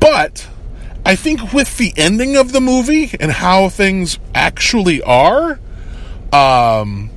But 0.00 0.48
I 1.04 1.16
think 1.16 1.52
with 1.52 1.76
the 1.78 1.92
ending 1.96 2.36
of 2.36 2.52
the 2.52 2.60
movie 2.60 3.10
and 3.18 3.32
how 3.32 3.68
things 3.68 4.18
actually 4.34 5.02
are, 5.02 5.58
um, 6.32 7.10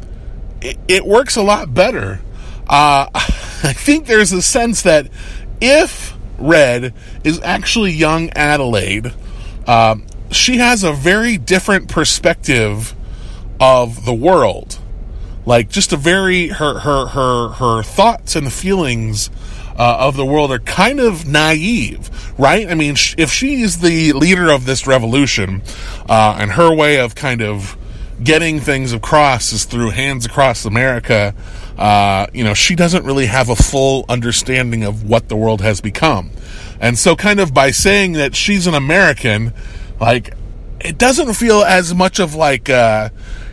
it, 0.61 0.77
it 0.87 1.05
works 1.05 1.35
a 1.35 1.43
lot 1.43 1.73
better 1.73 2.21
uh, 2.71 3.07
I 3.13 3.73
think 3.73 4.07
there's 4.07 4.31
a 4.31 4.41
sense 4.41 4.81
that 4.83 5.07
if 5.59 6.17
Red 6.39 6.93
is 7.23 7.39
actually 7.41 7.91
young 7.91 8.31
Adelaide, 8.31 9.13
um, 9.67 10.07
she 10.31 10.57
has 10.57 10.83
a 10.83 10.93
very 10.93 11.37
different 11.37 11.89
perspective 11.89 12.95
of 13.59 14.05
the 14.05 14.13
world. 14.13 14.79
Like 15.45 15.69
just 15.69 15.91
a 15.91 15.97
very 15.97 16.47
her 16.47 16.79
her 16.79 17.07
her 17.07 17.49
her 17.49 17.83
thoughts 17.83 18.35
and 18.35 18.51
feelings 18.51 19.29
uh, 19.77 19.97
of 19.99 20.15
the 20.15 20.25
world 20.25 20.51
are 20.51 20.59
kind 20.59 20.99
of 20.99 21.27
naive, 21.27 22.09
right? 22.39 22.69
I 22.69 22.75
mean, 22.75 22.95
sh- 22.95 23.15
if 23.17 23.31
she's 23.31 23.79
the 23.79 24.13
leader 24.13 24.51
of 24.51 24.65
this 24.65 24.85
revolution, 24.85 25.63
uh, 26.07 26.37
and 26.39 26.51
her 26.51 26.73
way 26.73 26.99
of 26.99 27.15
kind 27.15 27.41
of 27.41 27.75
getting 28.23 28.59
things 28.59 28.93
across 28.93 29.51
is 29.51 29.65
through 29.65 29.89
Hands 29.89 30.23
Across 30.23 30.65
America, 30.65 31.33
uh, 31.81 32.27
you 32.31 32.43
know, 32.43 32.53
she 32.53 32.75
doesn't 32.75 33.05
really 33.05 33.25
have 33.25 33.49
a 33.49 33.55
full 33.55 34.05
understanding 34.07 34.83
of 34.83 35.03
what 35.03 35.29
the 35.29 35.35
world 35.35 35.61
has 35.61 35.81
become. 35.81 36.29
And 36.79 36.95
so, 36.95 37.15
kind 37.15 37.39
of 37.39 37.55
by 37.55 37.71
saying 37.71 38.13
that 38.13 38.35
she's 38.35 38.67
an 38.67 38.75
American, 38.75 39.51
like, 39.99 40.35
it 40.79 40.99
doesn't 40.99 41.33
feel 41.33 41.63
as 41.63 41.91
much 41.95 42.19
of 42.19 42.35
like, 42.35 42.69
uh, 42.69 43.09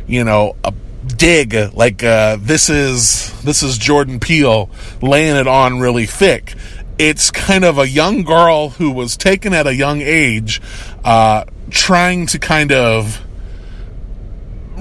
you 0.07 0.25
know, 0.25 0.57
a 0.63 0.75
dig 1.17 1.55
like 1.73 2.05
uh, 2.05 2.37
this 2.39 2.69
is 2.69 3.33
this 3.45 3.63
is 3.63 3.79
Jordan 3.79 4.21
Peele 4.21 4.69
laying 5.01 5.37
it 5.37 5.49
on 5.49 5.81
really 5.81 6.05
thick. 6.05 6.55
It's 6.99 7.31
kind 7.31 7.65
of 7.65 7.79
a 7.79 7.89
young 7.89 8.25
girl 8.25 8.71
who 8.71 8.91
was 8.91 9.17
taken 9.17 9.55
at 9.55 9.67
a 9.67 9.75
young 9.75 10.03
age, 10.03 10.61
uh, 11.03 11.45
trying 11.71 12.27
to 12.27 12.39
kind 12.39 12.73
of 12.73 13.25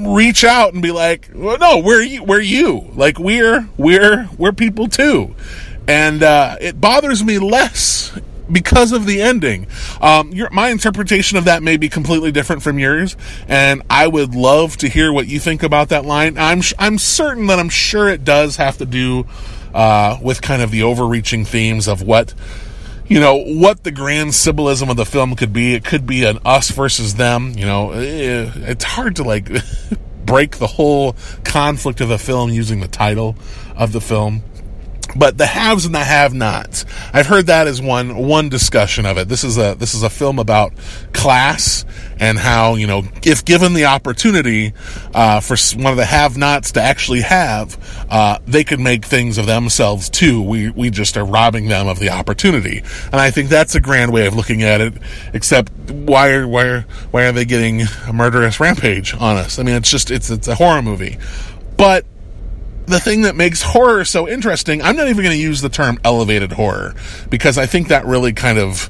reach 0.06 0.44
out 0.44 0.74
and 0.74 0.82
be 0.82 0.92
like, 0.92 1.30
well, 1.34 1.58
"No, 1.58 1.80
we're 1.80 2.02
you, 2.02 2.24
we're 2.24 2.42
you. 2.42 2.90
Like 2.96 3.20
we're 3.20 3.68
we're 3.78 4.30
we're 4.38 4.52
people 4.52 4.88
too." 4.88 5.36
And 5.88 6.22
uh, 6.22 6.58
it 6.60 6.82
bothers 6.82 7.24
me 7.24 7.40
less 7.40 8.18
because 8.52 8.92
of 8.92 9.06
the 9.06 9.22
ending. 9.22 9.68
Um, 10.02 10.32
your, 10.32 10.50
my 10.52 10.70
interpretation 10.70 11.38
of 11.38 11.46
that 11.46 11.64
may 11.64 11.78
be 11.78 11.90
completely 11.90 12.32
different 12.32 12.62
from 12.62 12.80
yours, 12.80 13.16
and 13.48 13.82
I 13.90 14.08
would 14.08 14.36
love 14.36 14.78
to 14.78 14.90
hear 14.90 15.12
what 15.12 15.28
you 15.28 15.40
think 15.40 15.64
about 15.64 15.90
that 15.90 16.06
line. 16.06 16.38
I'm 16.38 16.62
I'm 16.78 16.98
certain 16.98 17.48
that 17.48 17.60
I'm 17.60 17.70
sure 17.70 18.10
it 18.10 18.24
does 18.24 18.58
have 18.58 18.78
to 18.78 18.86
do 18.86 19.26
uh, 19.74 20.18
with 20.22 20.42
kind 20.42 20.62
of 20.62 20.72
the 20.72 20.84
overreaching 20.84 21.46
themes 21.46 21.88
of 21.88 22.02
what 22.02 22.34
you 23.08 23.20
know 23.20 23.36
what 23.36 23.84
the 23.84 23.92
grand 23.92 24.36
symbolism 24.36 24.90
of 24.90 24.98
the 24.98 25.06
film 25.06 25.36
could 25.36 25.54
be. 25.54 25.74
It 25.74 25.84
could 25.84 26.06
be 26.06 26.24
an 26.24 26.40
us 26.46 26.70
versus 26.70 27.16
them. 27.16 27.54
You 27.58 27.66
know, 27.66 27.92
eh, 27.92 28.52
it's 28.56 28.84
hard 28.84 29.18
to 29.18 29.24
like. 29.24 29.50
break 30.28 30.58
the 30.58 30.68
whole 30.68 31.16
conflict 31.46 32.02
of 32.02 32.10
the 32.10 32.20
film 32.20 32.52
using 32.52 32.82
the 32.82 32.88
title 32.88 33.36
of 33.78 33.94
the 33.94 34.02
film 34.02 34.44
but 35.16 35.38
the 35.38 35.46
haves 35.46 35.86
and 35.86 35.96
the 35.96 36.04
have-nots. 36.04 36.86
I've 37.14 37.28
heard 37.28 37.48
that 37.48 37.68
as 37.68 37.82
one 37.82 38.16
one 38.16 38.50
discussion 38.50 39.06
of 39.06 39.18
it. 39.18 39.28
This 39.28 39.44
is 39.44 39.58
a 39.58 39.76
this 39.76 39.94
is 39.94 40.04
a 40.04 40.10
film 40.10 40.40
about 40.40 40.74
class 41.14 41.86
and 42.20 42.38
how 42.38 42.76
you 42.76 42.88
know 42.88 43.04
if 43.24 43.46
given 43.46 43.74
the 43.74 43.86
opportunity 43.86 44.74
uh, 45.14 45.40
for 45.40 45.56
one 45.76 45.92
of 45.92 45.98
the 45.98 46.06
have-nots 46.06 46.74
to 46.74 46.82
actually 46.82 47.22
have, 47.22 47.78
uh, 48.10 48.40
they 48.46 48.64
could 48.64 48.80
make 48.80 49.06
things 49.06 49.38
of 49.38 49.46
themselves 49.46 50.10
too. 50.10 50.42
We 50.42 50.70
we 50.70 50.90
just 50.90 51.18
are 51.18 51.26
robbing 51.26 51.68
them 51.68 51.88
of 51.88 52.00
the 52.00 52.10
opportunity, 52.10 52.84
and 53.06 53.16
I 53.16 53.32
think 53.32 53.50
that's 53.50 53.76
a 53.76 53.80
grand 53.80 54.12
way 54.12 54.28
of 54.28 54.36
looking 54.36 54.64
at 54.64 54.82
it. 54.82 54.94
Except 55.34 55.72
why 55.90 56.30
are 56.32 56.48
why 56.48 56.64
are 56.66 56.82
why 57.12 57.24
are 57.24 57.32
they 57.32 57.46
getting 57.46 57.84
a 58.08 58.14
murderous 58.14 58.60
rampage 58.60 59.14
on 59.14 59.38
us? 59.38 59.60
I 59.60 59.64
mean, 59.64 59.76
it's 59.76 59.90
just 59.90 60.12
it's 60.12 60.30
it's 60.30 60.48
a 60.48 60.56
horror 60.56 60.82
movie, 60.82 61.18
but 61.78 62.06
the 62.88 63.00
thing 63.00 63.22
that 63.22 63.36
makes 63.36 63.62
horror 63.62 64.06
so 64.06 64.28
interesting, 64.28 64.82
I'm 64.82 64.96
not 64.96 65.10
even 65.10 65.24
going 65.24 65.36
to 65.36 65.42
use 65.42 65.62
the 65.62 65.70
term 65.70 66.00
elevated 66.04 66.54
horror 66.54 66.96
because 67.30 67.58
I 67.58 67.66
think 67.66 67.90
that 67.90 68.06
really 68.06 68.34
kind 68.34 68.58
of. 68.58 68.90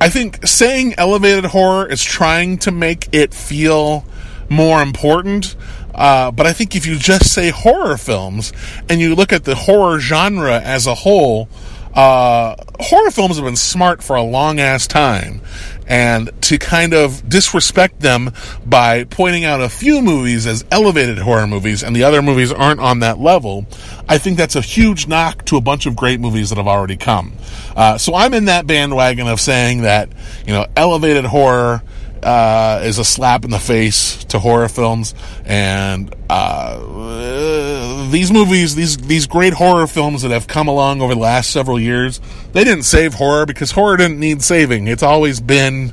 I 0.00 0.10
think 0.10 0.46
saying 0.46 0.94
elevated 0.98 1.46
horror 1.46 1.86
is 1.86 2.02
trying 2.02 2.58
to 2.58 2.70
make 2.70 3.08
it 3.12 3.32
feel 3.32 4.04
more 4.50 4.82
important. 4.82 5.56
Uh, 5.94 6.30
but 6.32 6.46
I 6.46 6.52
think 6.52 6.74
if 6.74 6.86
you 6.86 6.96
just 6.96 7.32
say 7.32 7.50
horror 7.50 7.96
films 7.96 8.52
and 8.88 9.00
you 9.00 9.14
look 9.14 9.32
at 9.32 9.44
the 9.44 9.54
horror 9.54 10.00
genre 10.00 10.60
as 10.60 10.86
a 10.86 10.94
whole, 10.94 11.48
uh, 11.94 12.56
horror 12.80 13.10
films 13.12 13.36
have 13.36 13.44
been 13.44 13.56
smart 13.56 14.02
for 14.02 14.16
a 14.16 14.22
long 14.22 14.58
ass 14.58 14.86
time. 14.86 15.40
And 15.86 16.30
to 16.42 16.58
kind 16.58 16.94
of 16.94 17.28
disrespect 17.28 18.00
them 18.00 18.32
by 18.64 19.04
pointing 19.04 19.44
out 19.44 19.60
a 19.60 19.68
few 19.68 20.00
movies 20.00 20.46
as 20.46 20.64
elevated 20.70 21.18
horror 21.18 21.46
movies 21.46 21.82
and 21.82 21.94
the 21.94 22.04
other 22.04 22.22
movies 22.22 22.52
aren't 22.52 22.80
on 22.80 23.00
that 23.00 23.18
level, 23.18 23.66
I 24.08 24.18
think 24.18 24.38
that's 24.38 24.56
a 24.56 24.60
huge 24.60 25.06
knock 25.06 25.44
to 25.46 25.56
a 25.56 25.60
bunch 25.60 25.86
of 25.86 25.94
great 25.96 26.20
movies 26.20 26.50
that 26.50 26.58
have 26.58 26.68
already 26.68 26.96
come. 26.96 27.34
Uh, 27.76 27.98
so 27.98 28.14
I'm 28.14 28.34
in 28.34 28.46
that 28.46 28.66
bandwagon 28.66 29.26
of 29.28 29.40
saying 29.40 29.82
that, 29.82 30.08
you 30.46 30.52
know, 30.52 30.66
elevated 30.76 31.24
horror 31.24 31.82
uh, 32.24 32.80
is 32.82 32.98
a 32.98 33.04
slap 33.04 33.44
in 33.44 33.50
the 33.50 33.58
face 33.58 34.24
to 34.24 34.38
horror 34.38 34.68
films, 34.68 35.14
and 35.44 36.14
uh, 36.30 38.10
these 38.10 38.32
movies, 38.32 38.74
these 38.74 38.96
these 38.96 39.26
great 39.26 39.52
horror 39.52 39.86
films 39.86 40.22
that 40.22 40.30
have 40.30 40.46
come 40.46 40.68
along 40.68 41.00
over 41.00 41.14
the 41.14 41.20
last 41.20 41.50
several 41.50 41.78
years, 41.78 42.20
they 42.52 42.64
didn't 42.64 42.84
save 42.84 43.14
horror 43.14 43.46
because 43.46 43.70
horror 43.70 43.96
didn't 43.96 44.18
need 44.18 44.42
saving. 44.42 44.88
It's 44.88 45.02
always 45.02 45.40
been, 45.40 45.92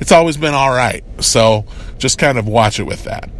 it's 0.00 0.12
always 0.12 0.36
been 0.36 0.54
all 0.54 0.70
right. 0.70 1.04
So 1.20 1.64
just 1.98 2.18
kind 2.18 2.38
of 2.38 2.46
watch 2.46 2.80
it 2.80 2.84
with 2.84 3.04
that. 3.04 3.30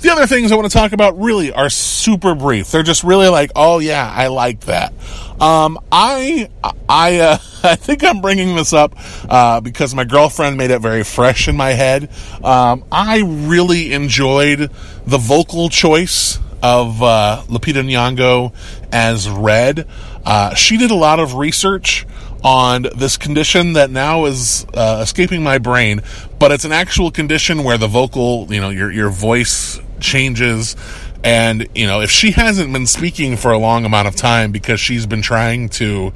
The 0.00 0.10
other 0.10 0.26
things 0.26 0.50
I 0.50 0.56
want 0.56 0.70
to 0.70 0.76
talk 0.76 0.92
about 0.92 1.20
really 1.20 1.52
are 1.52 1.68
super 1.68 2.34
brief. 2.34 2.70
They're 2.70 2.82
just 2.82 3.04
really 3.04 3.28
like, 3.28 3.50
oh 3.54 3.80
yeah, 3.80 4.10
I 4.10 4.28
like 4.28 4.60
that. 4.60 4.94
Um, 5.38 5.78
I, 5.92 6.48
I, 6.88 7.18
uh, 7.18 7.38
I 7.62 7.76
think 7.76 8.02
I'm 8.02 8.22
bringing 8.22 8.56
this 8.56 8.72
up 8.72 8.94
uh, 9.28 9.60
because 9.60 9.94
my 9.94 10.04
girlfriend 10.04 10.56
made 10.56 10.70
it 10.70 10.78
very 10.78 11.04
fresh 11.04 11.48
in 11.48 11.56
my 11.56 11.72
head. 11.72 12.08
Um, 12.42 12.84
I 12.90 13.22
really 13.26 13.92
enjoyed 13.92 14.70
the 15.06 15.18
vocal 15.18 15.68
choice 15.68 16.38
of 16.62 17.02
uh, 17.02 17.42
Lupita 17.48 17.84
Nyong'o 17.84 18.54
as 18.90 19.28
Red. 19.28 19.86
Uh, 20.24 20.54
she 20.54 20.78
did 20.78 20.90
a 20.90 20.94
lot 20.94 21.20
of 21.20 21.34
research 21.34 22.06
on 22.42 22.86
this 22.96 23.18
condition 23.18 23.74
that 23.74 23.90
now 23.90 24.24
is 24.24 24.64
uh, 24.72 25.00
escaping 25.02 25.42
my 25.42 25.58
brain, 25.58 26.00
but 26.38 26.52
it's 26.52 26.64
an 26.64 26.72
actual 26.72 27.10
condition 27.10 27.64
where 27.64 27.76
the 27.76 27.86
vocal, 27.86 28.46
you 28.50 28.62
know, 28.62 28.70
your 28.70 28.90
your 28.90 29.10
voice 29.10 29.78
changes. 30.00 30.76
And, 31.22 31.68
you 31.74 31.86
know, 31.86 32.00
if 32.00 32.10
she 32.10 32.30
hasn't 32.30 32.72
been 32.72 32.86
speaking 32.86 33.36
for 33.36 33.52
a 33.52 33.58
long 33.58 33.84
amount 33.84 34.08
of 34.08 34.16
time 34.16 34.52
because 34.52 34.80
she's 34.80 35.06
been 35.06 35.20
trying 35.20 35.68
to, 35.70 36.12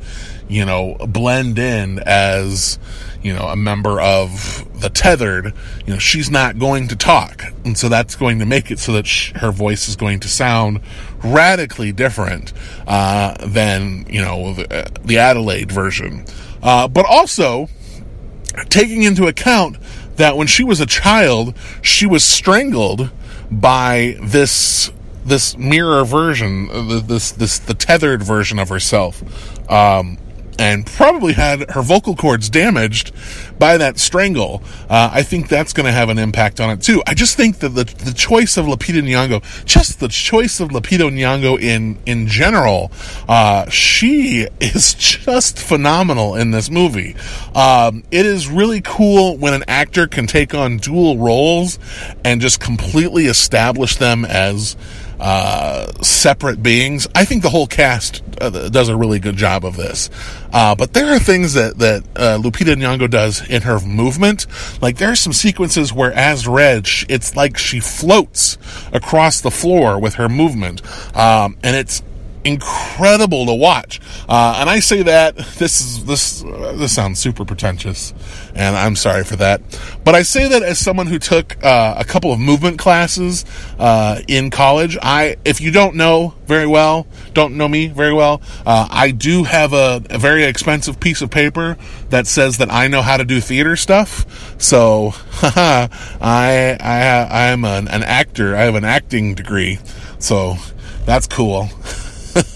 you 0.48 0.64
know, 0.64 0.96
blend 1.08 1.58
in 1.58 1.98
as, 2.06 2.78
you 3.22 3.34
know, 3.34 3.48
a 3.48 3.56
member 3.56 4.00
of 4.00 4.66
the 4.80 4.88
tethered, 4.88 5.52
you 5.86 5.92
know, 5.92 5.98
she's 5.98 6.30
not 6.30 6.58
going 6.58 6.88
to 6.88 6.96
talk. 6.96 7.44
And 7.66 7.76
so 7.76 7.90
that's 7.90 8.16
going 8.16 8.38
to 8.38 8.46
make 8.46 8.70
it 8.70 8.78
so 8.78 8.92
that 8.92 9.06
her 9.36 9.52
voice 9.52 9.88
is 9.88 9.96
going 9.96 10.20
to 10.20 10.28
sound 10.28 10.80
radically 11.22 11.92
different, 11.92 12.54
uh, 12.86 13.36
than, 13.46 14.06
you 14.08 14.22
know, 14.22 14.54
the, 14.54 14.90
the 15.04 15.18
Adelaide 15.18 15.70
version. 15.70 16.24
Uh, 16.62 16.88
but 16.88 17.04
also, 17.06 17.68
taking 18.70 19.02
into 19.02 19.26
account 19.26 19.76
that 20.16 20.36
when 20.36 20.46
she 20.46 20.64
was 20.64 20.80
a 20.80 20.86
child, 20.86 21.54
she 21.82 22.06
was 22.06 22.24
strangled 22.24 23.10
by 23.50 24.16
this 24.20 24.90
this 25.24 25.56
mirror 25.56 26.04
version, 26.04 26.68
this 27.06 27.32
this 27.32 27.58
the 27.58 27.74
tethered 27.74 28.22
version 28.22 28.58
of 28.58 28.68
herself, 28.68 29.22
um, 29.70 30.18
and 30.58 30.86
probably 30.86 31.32
had 31.32 31.70
her 31.70 31.82
vocal 31.82 32.14
cords 32.14 32.48
damaged 32.48 33.12
by 33.58 33.76
that 33.76 33.98
strangle. 33.98 34.62
Uh, 34.88 35.10
I 35.12 35.22
think 35.22 35.48
that's 35.48 35.72
going 35.72 35.86
to 35.86 35.92
have 35.92 36.08
an 36.08 36.18
impact 36.18 36.60
on 36.60 36.70
it 36.70 36.82
too. 36.82 37.02
I 37.06 37.14
just 37.14 37.36
think 37.36 37.58
that 37.58 37.70
the 37.70 37.84
the 37.84 38.12
choice 38.12 38.56
of 38.56 38.66
Lupita 38.66 39.02
Nyong'o, 39.02 39.64
just 39.64 40.00
the 40.00 40.08
choice 40.08 40.60
of 40.60 40.70
Lupita 40.70 41.10
Nyong'o 41.10 41.60
in 41.60 41.98
in 42.06 42.26
general, 42.26 42.90
uh, 43.28 43.68
she 43.70 44.46
is 44.60 44.94
just 44.94 45.58
phenomenal 45.58 46.34
in 46.34 46.50
this 46.50 46.70
movie. 46.70 47.16
Um, 47.54 48.04
it 48.10 48.26
is 48.26 48.48
really 48.48 48.80
cool 48.80 49.36
when 49.36 49.54
an 49.54 49.64
actor 49.68 50.06
can 50.06 50.26
take 50.26 50.54
on 50.54 50.78
dual 50.78 51.18
roles 51.18 51.78
and 52.24 52.40
just 52.40 52.60
completely 52.60 53.26
establish 53.26 53.96
them 53.96 54.24
as 54.24 54.76
uh, 55.24 55.90
separate 56.02 56.62
beings. 56.62 57.08
I 57.14 57.24
think 57.24 57.42
the 57.42 57.48
whole 57.48 57.66
cast 57.66 58.22
uh, 58.42 58.68
does 58.68 58.90
a 58.90 58.96
really 58.96 59.18
good 59.18 59.36
job 59.36 59.64
of 59.64 59.74
this. 59.74 60.10
Uh, 60.52 60.74
but 60.74 60.92
there 60.92 61.14
are 61.14 61.18
things 61.18 61.54
that 61.54 61.78
that 61.78 62.02
uh, 62.14 62.38
Lupita 62.38 62.76
Nyong'o 62.76 63.08
does 63.08 63.48
in 63.48 63.62
her 63.62 63.80
movement. 63.80 64.46
Like 64.82 64.98
there 64.98 65.10
are 65.10 65.16
some 65.16 65.32
sequences 65.32 65.94
where, 65.94 66.12
as 66.12 66.46
Red, 66.46 66.86
it's 67.08 67.34
like 67.34 67.56
she 67.56 67.80
floats 67.80 68.58
across 68.92 69.40
the 69.40 69.50
floor 69.50 69.98
with 69.98 70.16
her 70.16 70.28
movement, 70.28 70.82
um, 71.16 71.56
and 71.62 71.74
it's 71.74 72.02
incredible 72.44 73.46
to 73.46 73.54
watch. 73.54 74.00
Uh, 74.28 74.58
and 74.58 74.68
I 74.68 74.80
say 74.80 75.02
that 75.02 75.36
this 75.36 75.80
is 75.80 76.04
this 76.04 76.44
uh, 76.44 76.74
this 76.76 76.94
sounds 76.94 77.18
super 77.18 77.44
pretentious, 77.44 78.12
and 78.54 78.76
I'm 78.76 78.96
sorry 78.96 79.24
for 79.24 79.36
that. 79.36 79.62
But 80.04 80.14
I 80.14 80.22
say 80.22 80.48
that 80.48 80.62
as 80.62 80.78
someone 80.78 81.06
who 81.06 81.18
took 81.18 81.62
uh, 81.64 81.94
a 81.98 82.04
couple 82.04 82.32
of 82.32 82.38
movement 82.38 82.78
classes 82.78 83.44
uh, 83.78 84.20
in 84.28 84.50
college. 84.50 84.96
I, 85.02 85.36
if 85.44 85.60
you 85.60 85.70
don't 85.70 85.96
know 85.96 86.34
very 86.46 86.66
well, 86.66 87.06
don't 87.32 87.56
know 87.56 87.68
me 87.68 87.88
very 87.88 88.12
well, 88.12 88.42
uh, 88.66 88.86
I 88.90 89.10
do 89.10 89.44
have 89.44 89.72
a, 89.72 90.02
a 90.10 90.18
very 90.18 90.44
expensive 90.44 91.00
piece 91.00 91.22
of 91.22 91.30
paper 91.30 91.76
that 92.10 92.26
says 92.26 92.58
that 92.58 92.70
I 92.70 92.88
know 92.88 93.02
how 93.02 93.16
to 93.16 93.24
do 93.24 93.40
theater 93.40 93.76
stuff. 93.76 94.60
So, 94.60 95.14
I 95.42 95.88
I 96.80 97.28
I 97.30 97.46
am 97.46 97.64
an, 97.64 97.88
an 97.88 98.02
actor. 98.02 98.54
I 98.56 98.62
have 98.62 98.74
an 98.74 98.84
acting 98.84 99.34
degree. 99.34 99.78
So 100.18 100.56
that's 101.06 101.26
cool. 101.26 101.68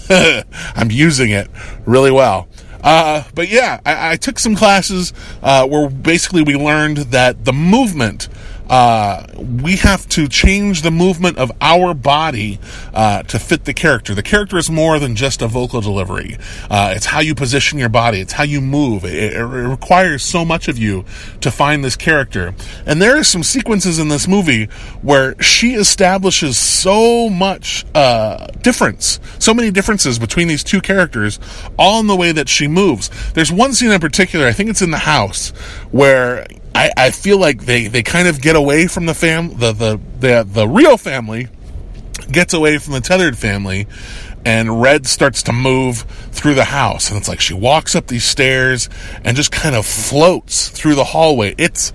I'm 0.75 0.91
using 0.91 1.31
it 1.31 1.49
really 1.85 2.11
well. 2.11 2.47
Uh, 2.81 3.23
but 3.35 3.49
yeah, 3.49 3.81
I, 3.85 4.13
I, 4.13 4.15
took 4.15 4.39
some 4.39 4.55
classes 4.55 5.11
uh, 5.43 5.67
where 5.67 5.89
basically 5.89 6.43
we 6.43 6.55
learned 6.55 6.97
that 6.97 7.43
the 7.43 7.51
movement 7.51 8.29
uh, 8.69 9.25
we 9.35 9.77
have 9.77 10.07
to 10.09 10.27
change 10.27 10.83
the 10.83 10.91
movement 10.91 11.37
of 11.37 11.51
our 11.59 11.93
body 11.93 12.59
uh, 12.93 13.23
to 13.23 13.39
fit 13.39 13.65
the 13.65 13.73
character. 13.73 14.13
The 14.13 14.23
character 14.23 14.57
is 14.57 14.69
more 14.69 14.99
than 14.99 15.15
just 15.15 15.41
a 15.41 15.47
vocal 15.47 15.81
delivery. 15.81 16.37
Uh, 16.69 16.93
it's 16.95 17.07
how 17.07 17.19
you 17.19 17.33
position 17.33 17.79
your 17.79 17.89
body. 17.89 18.19
It's 18.19 18.33
how 18.33 18.43
you 18.43 18.61
move. 18.61 19.05
It, 19.05 19.33
it, 19.33 19.43
requires 19.43 20.23
so 20.23 20.45
much 20.45 20.67
of 20.67 20.77
you 20.77 21.03
to 21.41 21.51
find 21.51 21.83
this 21.83 21.95
character. 21.95 22.53
And 22.85 23.01
there 23.01 23.17
are 23.17 23.23
some 23.23 23.43
sequences 23.43 23.99
in 23.99 24.07
this 24.09 24.27
movie 24.27 24.65
where 25.01 25.39
she 25.41 25.73
establishes 25.73 26.57
so 26.57 27.29
much 27.29 27.85
uh, 27.95 28.47
difference, 28.61 29.19
so 29.39 29.53
many 29.53 29.71
differences 29.71 30.19
between 30.19 30.47
these 30.47 30.63
two 30.63 30.81
characters, 30.81 31.39
all 31.77 31.99
in 31.99 32.07
the 32.07 32.15
way 32.15 32.31
that 32.31 32.47
she 32.47 32.67
moves. 32.67 33.09
There's 33.33 33.51
one 33.51 33.73
scene 33.73 33.91
in 33.91 33.99
particular. 33.99 34.45
I 34.45 34.53
think 34.53 34.69
it's 34.69 34.81
in 34.81 34.91
the 34.91 34.97
house 34.97 35.49
where 35.91 36.45
I, 36.75 36.91
I 36.95 37.11
feel 37.11 37.39
like 37.39 37.65
they, 37.65 37.87
they 37.87 38.03
kind 38.03 38.27
of 38.27 38.41
get 38.41 38.55
away 38.55 38.87
from 38.87 39.05
the 39.05 39.13
fam 39.13 39.57
the, 39.57 39.71
the 39.73 39.99
the 40.19 40.43
the 40.47 40.67
real 40.67 40.97
family 40.97 41.47
gets 42.31 42.53
away 42.53 42.77
from 42.77 42.93
the 42.93 43.01
tethered 43.01 43.37
family 43.37 43.87
and 44.45 44.81
Red 44.81 45.05
starts 45.07 45.43
to 45.43 45.53
move 45.53 46.01
through 46.31 46.53
the 46.53 46.65
house 46.65 47.09
and 47.09 47.17
it's 47.17 47.27
like 47.27 47.39
she 47.39 47.53
walks 47.53 47.95
up 47.95 48.07
these 48.07 48.23
stairs 48.23 48.89
and 49.23 49.35
just 49.35 49.51
kind 49.51 49.75
of 49.75 49.85
floats 49.85 50.69
through 50.69 50.95
the 50.95 51.03
hallway. 51.03 51.55
It's 51.57 51.91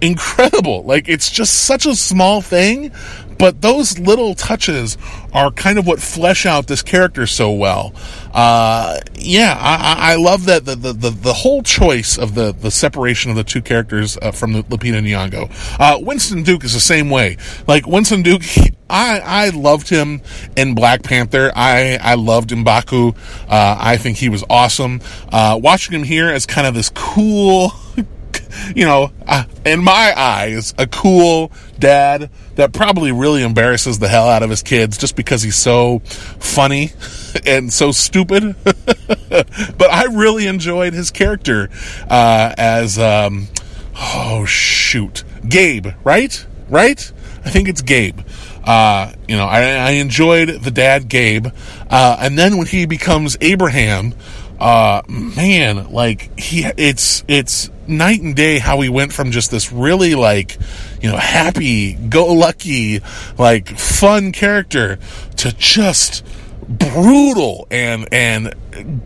incredible. 0.00 0.82
Like 0.84 1.08
it's 1.08 1.30
just 1.30 1.64
such 1.64 1.86
a 1.86 1.94
small 1.94 2.40
thing, 2.40 2.92
but 3.38 3.62
those 3.62 3.98
little 3.98 4.34
touches 4.34 4.98
are 5.32 5.50
kind 5.50 5.78
of 5.78 5.86
what 5.86 6.00
flesh 6.00 6.46
out 6.46 6.66
this 6.66 6.82
character 6.82 7.26
so 7.26 7.52
well. 7.52 7.94
Uh, 8.32 8.98
yeah, 9.14 9.56
I, 9.58 10.12
I, 10.12 10.16
love 10.16 10.46
that 10.46 10.64
the, 10.64 10.74
the, 10.74 10.92
the, 10.92 11.10
the, 11.10 11.32
whole 11.32 11.62
choice 11.62 12.18
of 12.18 12.34
the, 12.34 12.52
the 12.52 12.70
separation 12.70 13.30
of 13.30 13.36
the 13.36 13.44
two 13.44 13.62
characters 13.62 14.18
uh, 14.20 14.32
from 14.32 14.54
Lupita 14.54 15.00
Nyong'o. 15.02 15.50
Uh, 15.80 15.98
Winston 16.00 16.42
Duke 16.42 16.64
is 16.64 16.74
the 16.74 16.80
same 16.80 17.10
way. 17.10 17.36
Like 17.66 17.86
Winston 17.86 18.22
Duke, 18.22 18.42
he, 18.42 18.72
I 18.90 19.20
I 19.20 19.48
loved 19.50 19.88
him 19.88 20.22
in 20.56 20.74
Black 20.74 21.02
Panther. 21.02 21.52
I 21.54 21.98
I 22.00 22.14
loved 22.14 22.50
Mbaku. 22.50 23.16
Uh, 23.48 23.76
I 23.78 23.96
think 23.96 24.16
he 24.16 24.28
was 24.28 24.44
awesome. 24.48 25.00
Uh, 25.30 25.58
watching 25.62 25.94
him 25.94 26.02
here 26.04 26.28
as 26.28 26.46
kind 26.46 26.66
of 26.66 26.74
this 26.74 26.90
cool 26.94 27.72
you 28.74 28.84
know, 28.84 29.12
uh, 29.26 29.44
in 29.64 29.82
my 29.82 30.12
eyes, 30.16 30.74
a 30.78 30.86
cool 30.86 31.52
dad 31.78 32.30
that 32.56 32.72
probably 32.72 33.12
really 33.12 33.42
embarrasses 33.42 33.98
the 33.98 34.08
hell 34.08 34.28
out 34.28 34.42
of 34.42 34.50
his 34.50 34.62
kids 34.62 34.98
just 34.98 35.16
because 35.16 35.42
he's 35.42 35.56
so 35.56 36.00
funny 36.00 36.92
and 37.46 37.72
so 37.72 37.92
stupid. 37.92 38.54
but 38.64 39.90
I 39.90 40.04
really 40.10 40.46
enjoyed 40.46 40.94
his 40.94 41.10
character 41.10 41.70
uh, 42.08 42.54
as, 42.56 42.98
um, 42.98 43.48
oh 43.96 44.44
shoot, 44.44 45.24
Gabe, 45.48 45.88
right? 46.04 46.46
Right? 46.68 47.12
I 47.44 47.50
think 47.50 47.68
it's 47.68 47.82
Gabe. 47.82 48.20
Uh, 48.64 49.12
you 49.26 49.36
know, 49.36 49.46
I, 49.46 49.60
I, 49.62 49.90
enjoyed 49.92 50.48
the 50.48 50.70
dad 50.70 51.08
Gabe, 51.08 51.46
uh, 51.88 52.18
and 52.20 52.38
then 52.38 52.58
when 52.58 52.66
he 52.66 52.84
becomes 52.84 53.38
Abraham, 53.40 54.14
uh, 54.60 55.00
man, 55.08 55.90
like 55.90 56.38
he, 56.38 56.66
it's 56.76 57.24
it's 57.28 57.70
night 57.86 58.20
and 58.20 58.36
day 58.36 58.58
how 58.58 58.80
he 58.80 58.90
went 58.90 59.14
from 59.14 59.30
just 59.30 59.50
this 59.50 59.72
really 59.72 60.14
like, 60.14 60.58
you 61.00 61.10
know, 61.10 61.16
happy, 61.16 61.94
go 61.94 62.32
lucky, 62.32 63.00
like 63.38 63.68
fun 63.78 64.32
character 64.32 64.98
to 65.36 65.52
just 65.52 66.24
brutal 66.68 67.66
and 67.70 68.08
and 68.12 68.54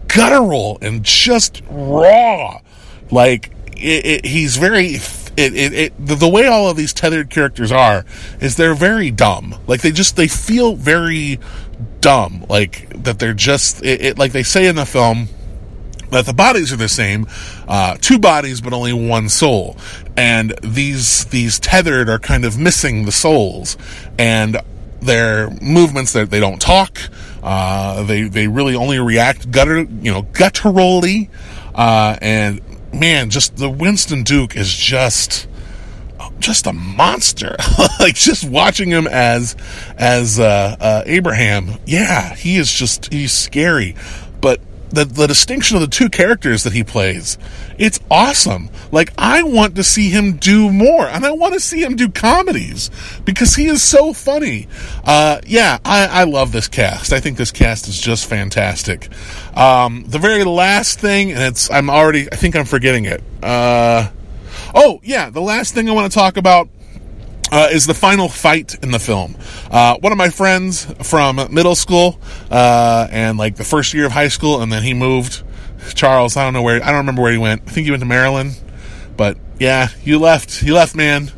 guttural 0.08 0.78
and 0.80 1.02
just 1.04 1.62
raw. 1.68 2.60
Like 3.10 3.52
it, 3.76 4.06
it, 4.06 4.24
he's 4.24 4.56
very 4.56 4.98
it, 5.36 5.54
it, 5.54 5.72
it 5.72 5.92
the, 5.98 6.28
way 6.28 6.46
all 6.46 6.68
of 6.68 6.76
these 6.76 6.92
tethered 6.92 7.30
characters 7.30 7.72
are 7.72 8.04
is 8.40 8.56
they're 8.56 8.74
very 8.74 9.10
dumb. 9.10 9.54
Like 9.66 9.82
they 9.82 9.92
just 9.92 10.16
they 10.16 10.28
feel 10.28 10.76
very 10.76 11.38
dumb. 12.00 12.44
Like 12.48 13.02
that 13.04 13.18
they're 13.18 13.34
just 13.34 13.82
it, 13.82 14.02
it 14.02 14.18
like 14.18 14.32
they 14.32 14.42
say 14.42 14.66
in 14.66 14.76
the 14.76 14.86
film 14.86 15.28
that 16.10 16.26
the 16.26 16.34
bodies 16.34 16.72
are 16.72 16.76
the 16.76 16.88
same, 16.88 17.26
uh, 17.66 17.96
two 18.00 18.18
bodies 18.18 18.60
but 18.60 18.72
only 18.72 18.92
one 18.92 19.28
soul, 19.28 19.76
and 20.16 20.54
these 20.62 21.24
these 21.26 21.58
tethered 21.58 22.08
are 22.08 22.18
kind 22.18 22.44
of 22.44 22.58
missing 22.58 23.04
the 23.04 23.12
souls, 23.12 23.76
and 24.18 24.58
their 25.00 25.50
movements 25.60 26.12
that 26.12 26.30
they 26.30 26.40
don't 26.40 26.60
talk, 26.60 26.98
uh, 27.42 28.02
they 28.04 28.22
they 28.24 28.48
really 28.48 28.74
only 28.74 28.98
react 28.98 29.50
gutter 29.50 29.80
you 29.80 30.12
know 30.12 30.22
gutturally, 30.22 31.28
uh, 31.74 32.16
and 32.20 32.60
man, 32.92 33.30
just 33.30 33.56
the 33.56 33.70
Winston 33.70 34.22
Duke 34.22 34.56
is 34.56 34.72
just 34.72 35.48
just 36.38 36.66
a 36.66 36.72
monster. 36.72 37.56
like 38.00 38.14
just 38.14 38.48
watching 38.48 38.90
him 38.90 39.06
as 39.06 39.56
as 39.96 40.38
uh, 40.38 40.76
uh, 40.78 41.02
Abraham, 41.06 41.78
yeah, 41.86 42.34
he 42.34 42.56
is 42.56 42.70
just 42.70 43.12
he's 43.12 43.32
scary. 43.32 43.96
But 44.40 44.60
the, 44.92 45.04
the 45.04 45.26
distinction 45.26 45.76
of 45.76 45.80
the 45.80 45.88
two 45.88 46.08
characters 46.08 46.62
that 46.64 46.72
he 46.72 46.84
plays, 46.84 47.38
it's 47.78 47.98
awesome. 48.10 48.70
Like, 48.90 49.12
I 49.16 49.42
want 49.42 49.76
to 49.76 49.84
see 49.84 50.10
him 50.10 50.36
do 50.36 50.70
more, 50.70 51.06
and 51.06 51.24
I 51.24 51.32
want 51.32 51.54
to 51.54 51.60
see 51.60 51.82
him 51.82 51.96
do 51.96 52.08
comedies 52.08 52.90
because 53.24 53.54
he 53.54 53.66
is 53.66 53.82
so 53.82 54.12
funny. 54.12 54.68
Uh, 55.04 55.40
yeah, 55.46 55.78
I, 55.84 56.06
I 56.06 56.24
love 56.24 56.52
this 56.52 56.68
cast. 56.68 57.12
I 57.12 57.20
think 57.20 57.36
this 57.38 57.50
cast 57.50 57.88
is 57.88 58.00
just 58.00 58.26
fantastic. 58.26 59.08
Um, 59.56 60.04
the 60.06 60.18
very 60.18 60.44
last 60.44 61.00
thing, 61.00 61.32
and 61.32 61.42
it's, 61.42 61.70
I'm 61.70 61.90
already, 61.90 62.30
I 62.30 62.36
think 62.36 62.54
I'm 62.54 62.66
forgetting 62.66 63.06
it. 63.06 63.22
Uh, 63.42 64.10
oh, 64.74 65.00
yeah, 65.02 65.30
the 65.30 65.40
last 65.40 65.74
thing 65.74 65.88
I 65.88 65.92
want 65.92 66.12
to 66.12 66.18
talk 66.18 66.36
about 66.36 66.68
uh, 67.52 67.68
is 67.70 67.86
the 67.86 67.94
final 67.94 68.28
fight 68.28 68.74
in 68.82 68.90
the 68.90 68.98
film. 68.98 69.36
Uh, 69.70 69.96
one 69.98 70.10
of 70.10 70.18
my 70.18 70.30
friends 70.30 70.86
from 71.02 71.36
middle 71.52 71.74
school 71.74 72.18
uh, 72.50 73.06
and 73.10 73.38
like 73.38 73.56
the 73.56 73.64
first 73.64 73.92
year 73.92 74.06
of 74.06 74.12
high 74.12 74.28
school, 74.28 74.62
and 74.62 74.72
then 74.72 74.82
he 74.82 74.94
moved. 74.94 75.42
Charles, 75.94 76.36
I 76.36 76.44
don't 76.44 76.54
know 76.54 76.62
where. 76.62 76.82
I 76.82 76.86
don't 76.86 76.98
remember 76.98 77.22
where 77.22 77.32
he 77.32 77.38
went. 77.38 77.62
I 77.66 77.70
think 77.70 77.84
he 77.84 77.90
went 77.90 78.00
to 78.00 78.06
Maryland. 78.06 78.58
But 79.16 79.36
yeah, 79.58 79.88
you 80.02 80.18
left. 80.18 80.62
You 80.62 80.74
left, 80.74 80.94
man. 80.94 81.30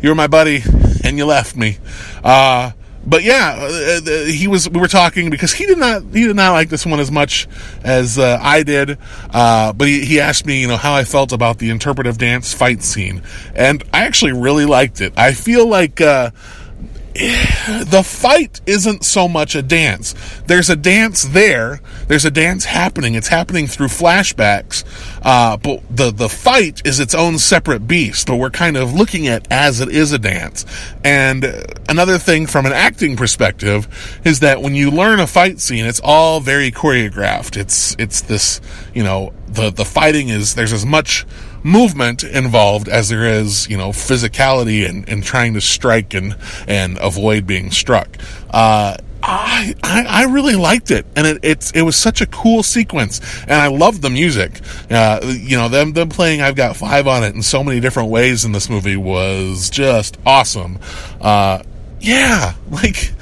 You 0.00 0.08
were 0.08 0.14
my 0.14 0.28
buddy, 0.28 0.62
and 1.04 1.18
you 1.18 1.26
left 1.26 1.56
me. 1.56 1.78
Uh, 2.24 2.72
but 3.08 3.22
yeah, 3.22 3.56
uh, 3.58 4.00
uh, 4.06 4.24
he 4.26 4.46
was. 4.46 4.68
We 4.68 4.80
were 4.80 4.88
talking 4.88 5.30
because 5.30 5.52
he 5.52 5.64
did 5.66 5.78
not. 5.78 6.02
He 6.02 6.26
did 6.26 6.36
not 6.36 6.52
like 6.52 6.68
this 6.68 6.84
one 6.84 7.00
as 7.00 7.10
much 7.10 7.48
as 7.82 8.18
uh, 8.18 8.38
I 8.40 8.62
did. 8.62 8.98
Uh, 9.30 9.72
but 9.72 9.88
he, 9.88 10.04
he 10.04 10.20
asked 10.20 10.44
me, 10.44 10.60
you 10.60 10.68
know, 10.68 10.76
how 10.76 10.94
I 10.94 11.04
felt 11.04 11.32
about 11.32 11.58
the 11.58 11.70
interpretive 11.70 12.18
dance 12.18 12.52
fight 12.52 12.82
scene, 12.82 13.22
and 13.54 13.82
I 13.94 14.04
actually 14.04 14.32
really 14.32 14.66
liked 14.66 15.00
it. 15.00 15.14
I 15.16 15.32
feel 15.32 15.66
like 15.66 16.00
uh, 16.00 16.30
the 17.14 18.02
fight 18.04 18.60
isn't 18.66 19.04
so 19.04 19.26
much 19.26 19.54
a 19.54 19.62
dance. 19.62 20.14
There's 20.46 20.70
a 20.70 20.76
dance 20.76 21.24
there. 21.24 21.80
There's 22.08 22.24
a 22.24 22.30
dance 22.30 22.64
happening. 22.64 23.14
It's 23.14 23.28
happening 23.28 23.66
through 23.66 23.88
flashbacks. 23.88 24.84
Uh, 25.22 25.56
but 25.56 25.82
the, 25.94 26.10
the 26.10 26.28
fight 26.28 26.84
is 26.86 27.00
its 27.00 27.14
own 27.14 27.38
separate 27.38 27.86
beast, 27.86 28.26
but 28.26 28.36
we're 28.36 28.50
kind 28.50 28.76
of 28.76 28.94
looking 28.94 29.28
at 29.28 29.46
as 29.50 29.80
it 29.80 29.90
is 29.90 30.12
a 30.12 30.18
dance. 30.18 30.64
And 31.04 31.44
another 31.88 32.18
thing 32.18 32.46
from 32.46 32.66
an 32.66 32.72
acting 32.72 33.16
perspective 33.16 33.86
is 34.24 34.40
that 34.40 34.62
when 34.62 34.74
you 34.74 34.90
learn 34.90 35.20
a 35.20 35.26
fight 35.26 35.60
scene, 35.60 35.84
it's 35.84 36.00
all 36.02 36.40
very 36.40 36.70
choreographed. 36.70 37.56
It's, 37.56 37.94
it's 37.98 38.22
this, 38.22 38.60
you 38.94 39.02
know, 39.02 39.32
the, 39.46 39.70
the 39.70 39.84
fighting 39.84 40.28
is, 40.30 40.54
there's 40.54 40.72
as 40.72 40.86
much 40.86 41.26
movement 41.62 42.24
involved 42.24 42.88
as 42.88 43.08
there 43.08 43.24
is, 43.24 43.68
you 43.68 43.76
know, 43.76 43.88
physicality 43.90 44.88
and, 44.88 45.08
and 45.08 45.22
trying 45.22 45.54
to 45.54 45.60
strike 45.60 46.14
and, 46.14 46.36
and 46.66 46.98
avoid 46.98 47.46
being 47.46 47.70
struck. 47.70 48.16
Uh, 48.50 48.96
I, 49.22 49.74
I, 49.82 50.04
I 50.08 50.24
really 50.24 50.54
liked 50.54 50.90
it, 50.90 51.04
and 51.16 51.26
it 51.26 51.38
it's 51.42 51.70
it 51.72 51.82
was 51.82 51.96
such 51.96 52.20
a 52.20 52.26
cool 52.26 52.62
sequence, 52.62 53.20
and 53.42 53.54
I 53.54 53.66
loved 53.66 54.02
the 54.02 54.10
music. 54.10 54.60
Uh, 54.90 55.20
you 55.24 55.56
know, 55.56 55.68
them 55.68 55.92
them 55.92 56.08
playing 56.08 56.40
"I've 56.40 56.54
Got 56.54 56.76
Five 56.76 57.06
on 57.06 57.24
it 57.24 57.34
in 57.34 57.42
so 57.42 57.64
many 57.64 57.80
different 57.80 58.10
ways 58.10 58.44
in 58.44 58.52
this 58.52 58.70
movie 58.70 58.96
was 58.96 59.70
just 59.70 60.18
awesome. 60.24 60.78
Uh, 61.20 61.62
yeah, 62.00 62.54
like 62.70 63.12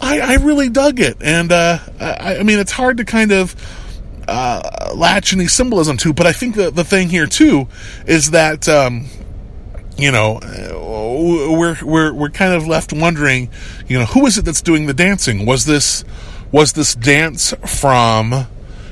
I, 0.00 0.20
I 0.20 0.34
really 0.36 0.68
dug 0.68 1.00
it, 1.00 1.18
and 1.20 1.52
uh, 1.52 1.78
I, 2.00 2.38
I 2.38 2.42
mean, 2.42 2.58
it's 2.58 2.72
hard 2.72 2.96
to 2.98 3.04
kind 3.04 3.32
of 3.32 3.54
uh, 4.26 4.92
latch 4.94 5.32
any 5.32 5.46
symbolism 5.46 5.96
to, 5.98 6.12
but 6.12 6.26
I 6.26 6.32
think 6.32 6.56
the 6.56 6.70
the 6.70 6.84
thing 6.84 7.08
here 7.08 7.26
too 7.26 7.68
is 8.06 8.32
that 8.32 8.68
um, 8.68 9.06
you 9.96 10.10
know 10.10 10.40
we're 10.42 11.76
we're 11.82 12.12
we're 12.12 12.30
kind 12.30 12.54
of 12.54 12.66
left 12.66 12.92
wondering, 12.92 13.50
you 13.86 13.98
know, 13.98 14.04
who 14.06 14.26
is 14.26 14.38
it 14.38 14.44
that's 14.44 14.62
doing 14.62 14.86
the 14.86 14.94
dancing? 14.94 15.46
Was 15.46 15.64
this 15.64 16.04
was 16.52 16.72
this 16.72 16.94
dance 16.94 17.54
from? 17.66 18.46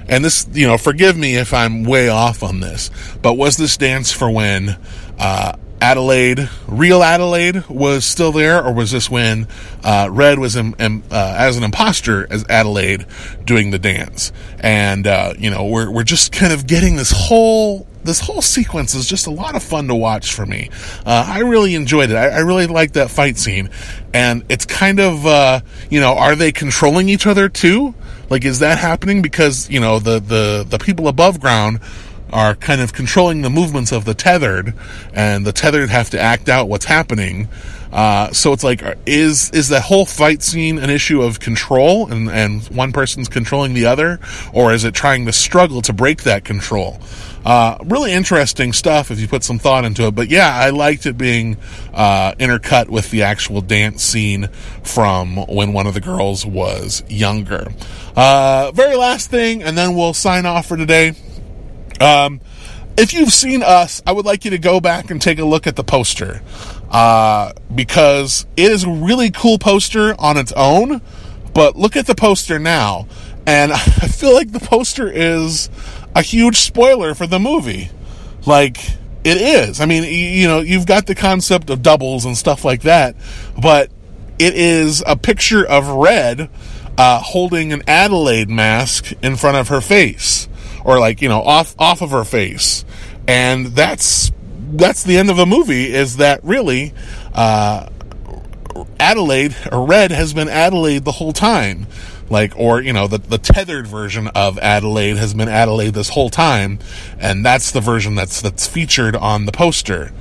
And 0.08 0.24
this, 0.24 0.48
you 0.52 0.66
know, 0.66 0.76
forgive 0.78 1.16
me 1.16 1.36
if 1.36 1.54
I'm 1.54 1.84
way 1.84 2.08
off 2.08 2.42
on 2.42 2.60
this, 2.60 2.90
but 3.22 3.34
was 3.34 3.56
this 3.56 3.76
dance 3.76 4.12
for 4.12 4.28
when 4.28 4.76
uh, 5.18 5.52
Adelaide, 5.80 6.50
real 6.66 7.02
Adelaide, 7.02 7.68
was 7.68 8.04
still 8.04 8.32
there, 8.32 8.62
or 8.62 8.72
was 8.72 8.90
this 8.90 9.08
when 9.08 9.46
uh, 9.84 10.08
Red 10.10 10.38
was 10.38 10.56
in, 10.56 10.74
in, 10.78 11.02
uh, 11.10 11.36
as 11.38 11.56
an 11.56 11.62
imposter 11.62 12.26
as 12.30 12.44
Adelaide 12.48 13.06
doing 13.44 13.70
the 13.70 13.78
dance? 13.78 14.32
And 14.58 15.06
uh, 15.06 15.34
you 15.38 15.50
know, 15.50 15.66
we're 15.66 15.90
we're 15.90 16.02
just 16.02 16.32
kind 16.32 16.52
of 16.52 16.66
getting 16.66 16.96
this 16.96 17.12
whole 17.12 17.86
this 18.04 18.20
whole 18.20 18.42
sequence 18.42 18.94
is 18.94 19.06
just 19.06 19.26
a 19.26 19.30
lot 19.30 19.54
of 19.54 19.62
fun 19.62 19.88
to 19.88 19.94
watch 19.94 20.32
for 20.32 20.46
me. 20.46 20.70
Uh, 21.06 21.24
I 21.28 21.40
really 21.40 21.74
enjoyed 21.74 22.10
it. 22.10 22.16
I, 22.16 22.28
I 22.28 22.38
really 22.38 22.66
liked 22.66 22.94
that 22.94 23.10
fight 23.10 23.36
scene, 23.36 23.70
and 24.12 24.44
it's 24.48 24.64
kind 24.66 25.00
of 25.00 25.26
uh, 25.26 25.60
you 25.90 26.00
know, 26.00 26.14
are 26.14 26.36
they 26.36 26.52
controlling 26.52 27.08
each 27.08 27.26
other 27.26 27.48
too? 27.48 27.94
Like, 28.30 28.44
is 28.44 28.60
that 28.60 28.78
happening 28.78 29.22
because 29.22 29.68
you 29.70 29.80
know 29.80 29.98
the 29.98 30.18
the 30.18 30.66
the 30.68 30.78
people 30.78 31.08
above 31.08 31.40
ground 31.40 31.80
are 32.32 32.54
kind 32.54 32.80
of 32.80 32.92
controlling 32.94 33.42
the 33.42 33.50
movements 33.50 33.92
of 33.92 34.04
the 34.04 34.14
tethered, 34.14 34.74
and 35.12 35.46
the 35.46 35.52
tethered 35.52 35.90
have 35.90 36.10
to 36.10 36.18
act 36.18 36.48
out 36.48 36.68
what's 36.68 36.86
happening. 36.86 37.48
Uh, 37.92 38.32
so 38.32 38.54
it's 38.54 38.64
like, 38.64 38.82
is 39.04 39.50
is 39.50 39.68
the 39.68 39.80
whole 39.80 40.06
fight 40.06 40.42
scene 40.42 40.78
an 40.78 40.88
issue 40.88 41.20
of 41.22 41.40
control, 41.40 42.10
and 42.10 42.30
and 42.30 42.62
one 42.68 42.90
person's 42.90 43.28
controlling 43.28 43.74
the 43.74 43.84
other, 43.84 44.18
or 44.52 44.72
is 44.72 44.84
it 44.84 44.94
trying 44.94 45.26
to 45.26 45.32
struggle 45.32 45.82
to 45.82 45.92
break 45.92 46.22
that 46.22 46.44
control? 46.44 46.98
Uh, 47.44 47.76
really 47.84 48.12
interesting 48.12 48.72
stuff 48.72 49.10
if 49.10 49.18
you 49.18 49.26
put 49.26 49.42
some 49.42 49.58
thought 49.58 49.84
into 49.84 50.06
it. 50.06 50.14
But 50.14 50.28
yeah, 50.28 50.54
I 50.54 50.70
liked 50.70 51.06
it 51.06 51.18
being 51.18 51.56
uh, 51.92 52.32
intercut 52.34 52.88
with 52.88 53.10
the 53.10 53.22
actual 53.24 53.60
dance 53.60 54.02
scene 54.02 54.48
from 54.84 55.36
when 55.36 55.72
one 55.72 55.86
of 55.86 55.94
the 55.94 56.00
girls 56.00 56.46
was 56.46 57.02
younger. 57.08 57.72
Uh, 58.14 58.70
very 58.72 58.96
last 58.96 59.30
thing, 59.30 59.62
and 59.62 59.76
then 59.76 59.96
we'll 59.96 60.14
sign 60.14 60.46
off 60.46 60.66
for 60.66 60.76
today. 60.76 61.14
Um, 62.00 62.40
if 62.96 63.14
you've 63.14 63.32
seen 63.32 63.62
us, 63.62 64.02
I 64.06 64.12
would 64.12 64.26
like 64.26 64.44
you 64.44 64.50
to 64.50 64.58
go 64.58 64.80
back 64.80 65.10
and 65.10 65.20
take 65.20 65.38
a 65.38 65.44
look 65.44 65.66
at 65.66 65.76
the 65.76 65.84
poster 65.84 66.42
uh, 66.90 67.52
because 67.74 68.46
it 68.56 68.70
is 68.70 68.84
a 68.84 68.90
really 68.90 69.30
cool 69.30 69.58
poster 69.58 70.14
on 70.20 70.36
its 70.36 70.52
own. 70.52 71.00
But 71.54 71.76
look 71.76 71.96
at 71.96 72.06
the 72.06 72.14
poster 72.14 72.58
now, 72.58 73.08
and 73.46 73.72
I 73.72 73.78
feel 73.78 74.34
like 74.34 74.52
the 74.52 74.60
poster 74.60 75.10
is 75.10 75.68
a 76.14 76.22
huge 76.22 76.58
spoiler 76.58 77.14
for 77.14 77.26
the 77.26 77.38
movie. 77.38 77.90
Like 78.46 78.78
it 79.24 79.36
is. 79.36 79.80
I 79.80 79.86
mean, 79.86 80.04
you 80.04 80.48
know, 80.48 80.60
you've 80.60 80.86
got 80.86 81.06
the 81.06 81.14
concept 81.14 81.70
of 81.70 81.82
doubles 81.82 82.24
and 82.24 82.36
stuff 82.36 82.64
like 82.64 82.82
that, 82.82 83.16
but 83.60 83.90
it 84.38 84.54
is 84.54 85.02
a 85.06 85.16
picture 85.16 85.64
of 85.64 85.88
Red 85.88 86.50
uh, 86.98 87.20
holding 87.20 87.72
an 87.72 87.82
Adelaide 87.86 88.50
mask 88.50 89.12
in 89.22 89.36
front 89.36 89.56
of 89.56 89.68
her 89.68 89.80
face 89.80 90.48
or 90.84 90.98
like 90.98 91.22
you 91.22 91.28
know 91.28 91.42
off 91.42 91.74
off 91.78 92.02
of 92.02 92.10
her 92.10 92.24
face, 92.24 92.84
and 93.26 93.66
that's 93.66 94.32
that's 94.72 95.02
the 95.02 95.18
end 95.18 95.30
of 95.30 95.36
the 95.36 95.46
movie. 95.46 95.92
Is 95.92 96.16
that 96.18 96.42
really 96.44 96.92
uh, 97.34 97.88
Adelaide 98.98 99.54
or 99.70 99.86
Red 99.86 100.10
has 100.10 100.32
been 100.32 100.48
Adelaide 100.48 101.04
the 101.04 101.12
whole 101.12 101.32
time? 101.32 101.86
Like, 102.32 102.54
or 102.56 102.80
you 102.80 102.94
know, 102.94 103.06
the 103.06 103.18
the 103.18 103.36
tethered 103.36 103.86
version 103.86 104.26
of 104.28 104.58
Adelaide 104.58 105.18
has 105.18 105.34
been 105.34 105.50
Adelaide 105.50 105.90
this 105.90 106.08
whole 106.08 106.30
time, 106.30 106.78
and 107.18 107.44
that's 107.44 107.70
the 107.70 107.80
version 107.82 108.14
that's 108.14 108.40
that's 108.40 108.66
featured 108.66 109.14
on 109.14 109.44
the 109.44 109.52
poster. 109.52 110.12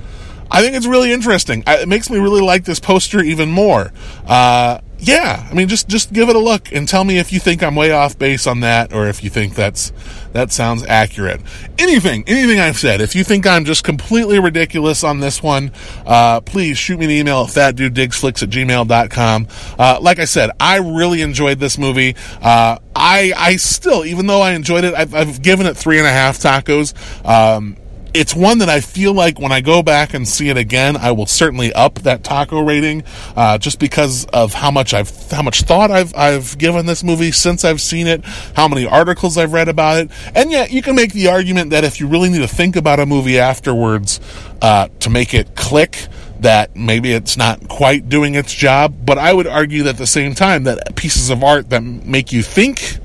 I 0.50 0.60
think 0.62 0.76
it's 0.76 0.86
really 0.86 1.12
interesting. 1.12 1.62
It 1.66 1.88
makes 1.88 2.10
me 2.10 2.18
really 2.18 2.42
like 2.42 2.64
this 2.64 2.80
poster 2.80 3.20
even 3.22 3.50
more. 3.50 3.92
Uh, 4.26 4.80
yeah, 5.02 5.48
I 5.50 5.54
mean, 5.54 5.66
just 5.66 5.88
just 5.88 6.12
give 6.12 6.28
it 6.28 6.36
a 6.36 6.38
look 6.38 6.70
and 6.70 6.88
tell 6.88 7.02
me 7.02 7.18
if 7.18 7.32
you 7.32 7.40
think 7.40 7.60
I'm 7.60 7.74
way 7.74 7.90
off 7.90 8.16
base 8.16 8.46
on 8.46 8.60
that, 8.60 8.92
or 8.92 9.08
if 9.08 9.24
you 9.24 9.30
think 9.30 9.56
that's 9.56 9.92
that 10.32 10.52
sounds 10.52 10.84
accurate. 10.84 11.40
Anything, 11.76 12.22
anything 12.28 12.60
I've 12.60 12.78
said. 12.78 13.00
If 13.00 13.16
you 13.16 13.24
think 13.24 13.44
I'm 13.44 13.64
just 13.64 13.82
completely 13.82 14.38
ridiculous 14.38 15.02
on 15.02 15.18
this 15.18 15.42
one, 15.42 15.72
uh, 16.06 16.40
please 16.42 16.78
shoot 16.78 17.00
me 17.00 17.06
an 17.06 17.10
email 17.10 17.40
at 17.40 17.48
fatdudedigsflicks 17.48 18.44
at 18.44 18.50
gmail.com. 18.50 19.48
Uh, 19.76 19.98
like 20.00 20.20
I 20.20 20.24
said, 20.24 20.50
I 20.60 20.78
really 20.78 21.20
enjoyed 21.22 21.58
this 21.58 21.78
movie. 21.78 22.14
Uh, 22.40 22.78
I 22.94 23.32
I 23.36 23.56
still, 23.56 24.04
even 24.04 24.28
though 24.28 24.40
I 24.40 24.52
enjoyed 24.52 24.84
it, 24.84 24.94
I've, 24.94 25.16
I've 25.16 25.42
given 25.42 25.66
it 25.66 25.76
three 25.76 25.98
and 25.98 26.06
a 26.06 26.12
half 26.12 26.38
tacos. 26.38 26.94
Um, 27.26 27.76
it's 28.14 28.34
one 28.34 28.58
that 28.58 28.68
I 28.68 28.80
feel 28.80 29.12
like 29.14 29.38
when 29.40 29.52
I 29.52 29.60
go 29.60 29.82
back 29.82 30.14
and 30.14 30.28
see 30.28 30.48
it 30.48 30.56
again, 30.56 30.96
I 30.96 31.12
will 31.12 31.26
certainly 31.26 31.72
up 31.72 32.00
that 32.00 32.22
taco 32.24 32.60
rating, 32.60 33.04
uh, 33.36 33.58
just 33.58 33.78
because 33.78 34.26
of 34.26 34.54
how 34.54 34.70
much 34.70 34.94
I've 34.94 35.30
how 35.30 35.42
much 35.42 35.62
thought 35.62 35.90
I've 35.90 36.14
I've 36.14 36.56
given 36.58 36.86
this 36.86 37.02
movie 37.02 37.32
since 37.32 37.64
I've 37.64 37.80
seen 37.80 38.06
it, 38.06 38.24
how 38.54 38.68
many 38.68 38.86
articles 38.86 39.38
I've 39.38 39.52
read 39.52 39.68
about 39.68 39.98
it, 39.98 40.10
and 40.34 40.50
yet 40.50 40.72
you 40.72 40.82
can 40.82 40.94
make 40.94 41.12
the 41.12 41.28
argument 41.28 41.70
that 41.70 41.84
if 41.84 42.00
you 42.00 42.06
really 42.06 42.28
need 42.28 42.40
to 42.40 42.48
think 42.48 42.76
about 42.76 43.00
a 43.00 43.06
movie 43.06 43.38
afterwards 43.38 44.20
uh, 44.60 44.88
to 45.00 45.10
make 45.10 45.34
it 45.34 45.54
click, 45.54 46.06
that 46.40 46.76
maybe 46.76 47.12
it's 47.12 47.36
not 47.36 47.68
quite 47.68 48.08
doing 48.08 48.34
its 48.34 48.52
job. 48.52 48.94
But 49.04 49.18
I 49.18 49.32
would 49.32 49.46
argue 49.46 49.84
that 49.84 49.90
at 49.90 49.96
the 49.96 50.06
same 50.06 50.34
time 50.34 50.64
that 50.64 50.96
pieces 50.96 51.30
of 51.30 51.42
art 51.42 51.70
that 51.70 51.80
make 51.82 52.32
you 52.32 52.42
think, 52.42 52.98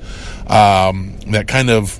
um, 0.50 1.14
that 1.28 1.46
kind 1.48 1.70
of 1.70 1.98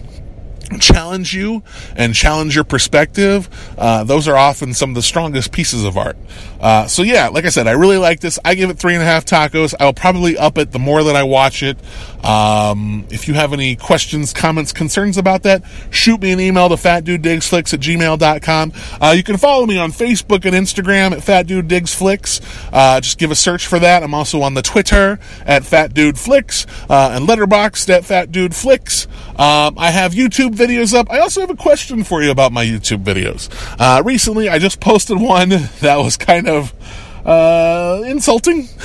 challenge 0.81 1.33
you 1.35 1.63
and 1.97 2.15
challenge 2.15 2.55
your 2.55 2.65
perspective, 2.65 3.49
uh, 3.79 4.05
those 4.05 4.29
are 4.29 4.37
often 4.37 4.75
some 4.75 4.91
of 4.91 4.95
the 4.95 5.03
strongest 5.03 5.53
pieces 5.53 5.85
of 5.85 5.97
art. 5.97 6.17
Uh, 6.61 6.87
so 6.87 7.03
yeah, 7.03 7.29
like 7.29 7.45
I 7.45 7.49
said, 7.49 7.67
I 7.67 7.73
really 7.73 7.99
like 7.99 8.21
this. 8.21 8.39
I 8.45 8.55
give 8.55 8.71
it 8.71 8.79
three 8.79 8.95
and 8.95 9.03
a 9.03 9.07
half 9.07 9.25
tacos. 9.25 9.75
I'll 9.81 9.93
probably 9.93 10.37
up 10.37 10.59
it 10.59 10.73
the 10.73 10.79
more 10.79 11.03
that 11.05 11.17
I 11.17 11.23
watch 11.23 11.63
it. 11.63 11.79
Um, 12.25 13.07
if 13.11 13.29
you 13.29 13.35
have 13.35 13.53
any 13.53 13.77
questions, 13.77 14.33
comments, 14.33 14.73
concerns 14.73 15.17
about 15.17 15.43
that, 15.45 15.63
shoot 15.91 16.21
me 16.21 16.33
an 16.33 16.41
email 16.41 16.69
to 16.69 16.75
fatdudedigsflicks 16.75 17.73
at 17.75 17.81
gmail.com. 17.81 18.73
Uh, 19.01 19.15
you 19.17 19.23
can 19.23 19.37
follow 19.37 19.67
me 19.67 19.79
on 19.79 19.91
Facebook 19.91 20.45
and 20.45 20.55
Instagram 20.55 21.13
at 21.13 21.19
fatdudedigsflicks. 21.19 22.71
Uh, 22.73 23.01
just 23.01 23.19
give 23.19 23.31
a 23.31 23.35
search 23.37 23.67
for 23.67 23.79
that. 23.79 24.03
I'm 24.03 24.15
also 24.15 24.43
on 24.43 24.55
the 24.55 24.63
Twitter 24.63 25.19
at 25.47 25.63
fatdudeflicks, 25.63 26.67
uh, 26.91 27.17
and 27.17 27.29
Letterboxd 27.29 27.89
at 27.91 28.03
fatdudeflicks. 28.03 29.07
Um, 29.39 29.79
I 29.79 29.91
have 29.91 30.13
YouTube 30.13 30.55
videos 30.55 30.95
up. 30.95 31.11
I 31.11 31.21
also 31.21 31.41
have 31.41 31.51
a 31.51 31.57
question 31.57 32.05
for 32.05 32.23
you 32.23 32.31
about 32.31 32.53
my 32.53 32.65
YouTube 32.65 33.05
videos. 33.05 33.49
Uh, 33.79 34.03
recently, 34.03 34.49
I 34.49 34.59
just 34.59 34.81
posted 34.81 35.21
one 35.21 35.49
that 35.81 35.97
was 35.97 36.17
kind 36.17 36.49
of 36.49 36.75
uh, 37.29 38.03
insulting. 38.07 38.69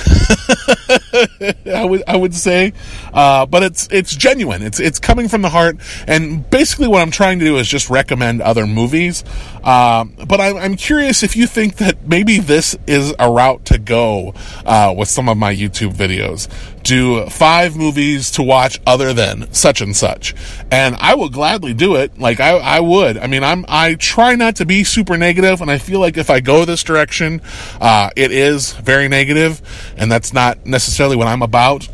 I 1.66 1.84
would 1.88 2.02
I 2.06 2.16
would 2.16 2.34
say, 2.34 2.74
uh, 3.12 3.46
but 3.46 3.62
it's 3.62 3.88
it's 3.90 4.14
genuine. 4.14 4.62
It's 4.62 4.80
it's 4.80 4.98
coming 4.98 5.28
from 5.28 5.40
the 5.40 5.48
heart, 5.48 5.78
and 6.06 6.48
basically 6.50 6.86
what 6.86 7.00
I'm 7.00 7.10
trying 7.10 7.38
to 7.38 7.44
do 7.44 7.56
is 7.56 7.66
just 7.66 7.88
recommend 7.88 8.42
other 8.42 8.66
movies. 8.66 9.24
Um, 9.64 10.14
but 10.26 10.40
I'm, 10.40 10.56
I'm 10.56 10.76
curious 10.76 11.22
if 11.22 11.36
you 11.36 11.46
think 11.46 11.76
that 11.76 12.06
maybe 12.06 12.38
this 12.38 12.76
is 12.86 13.14
a 13.18 13.30
route 13.30 13.64
to 13.66 13.78
go 13.78 14.34
uh, 14.64 14.94
with 14.96 15.08
some 15.08 15.28
of 15.28 15.36
my 15.36 15.54
YouTube 15.54 15.94
videos. 15.94 16.48
Do 16.82 17.24
five 17.30 17.76
movies 17.76 18.30
to 18.32 18.42
watch 18.42 18.78
other 18.86 19.14
than 19.14 19.50
such 19.54 19.80
and 19.80 19.96
such, 19.96 20.34
and 20.70 20.94
I 20.96 21.14
will 21.14 21.30
gladly 21.30 21.72
do 21.72 21.94
it. 21.96 22.18
Like 22.18 22.40
I, 22.40 22.58
I 22.58 22.80
would. 22.80 23.16
I 23.16 23.26
mean, 23.26 23.42
I'm 23.42 23.64
I 23.68 23.94
try 23.94 24.34
not 24.34 24.56
to 24.56 24.66
be 24.66 24.84
super 24.84 25.16
negative, 25.16 25.62
and 25.62 25.70
I 25.70 25.78
feel 25.78 25.98
like 25.98 26.18
if 26.18 26.28
I 26.28 26.40
go 26.40 26.66
this 26.66 26.82
direction, 26.82 27.40
uh, 27.80 28.10
it 28.16 28.32
is 28.32 28.74
very 28.74 29.08
negative, 29.08 29.62
and 29.96 30.12
that's 30.12 30.34
not 30.34 30.66
necessarily 30.66 31.16
what 31.16 31.26
I'm 31.26 31.40
about. 31.40 31.88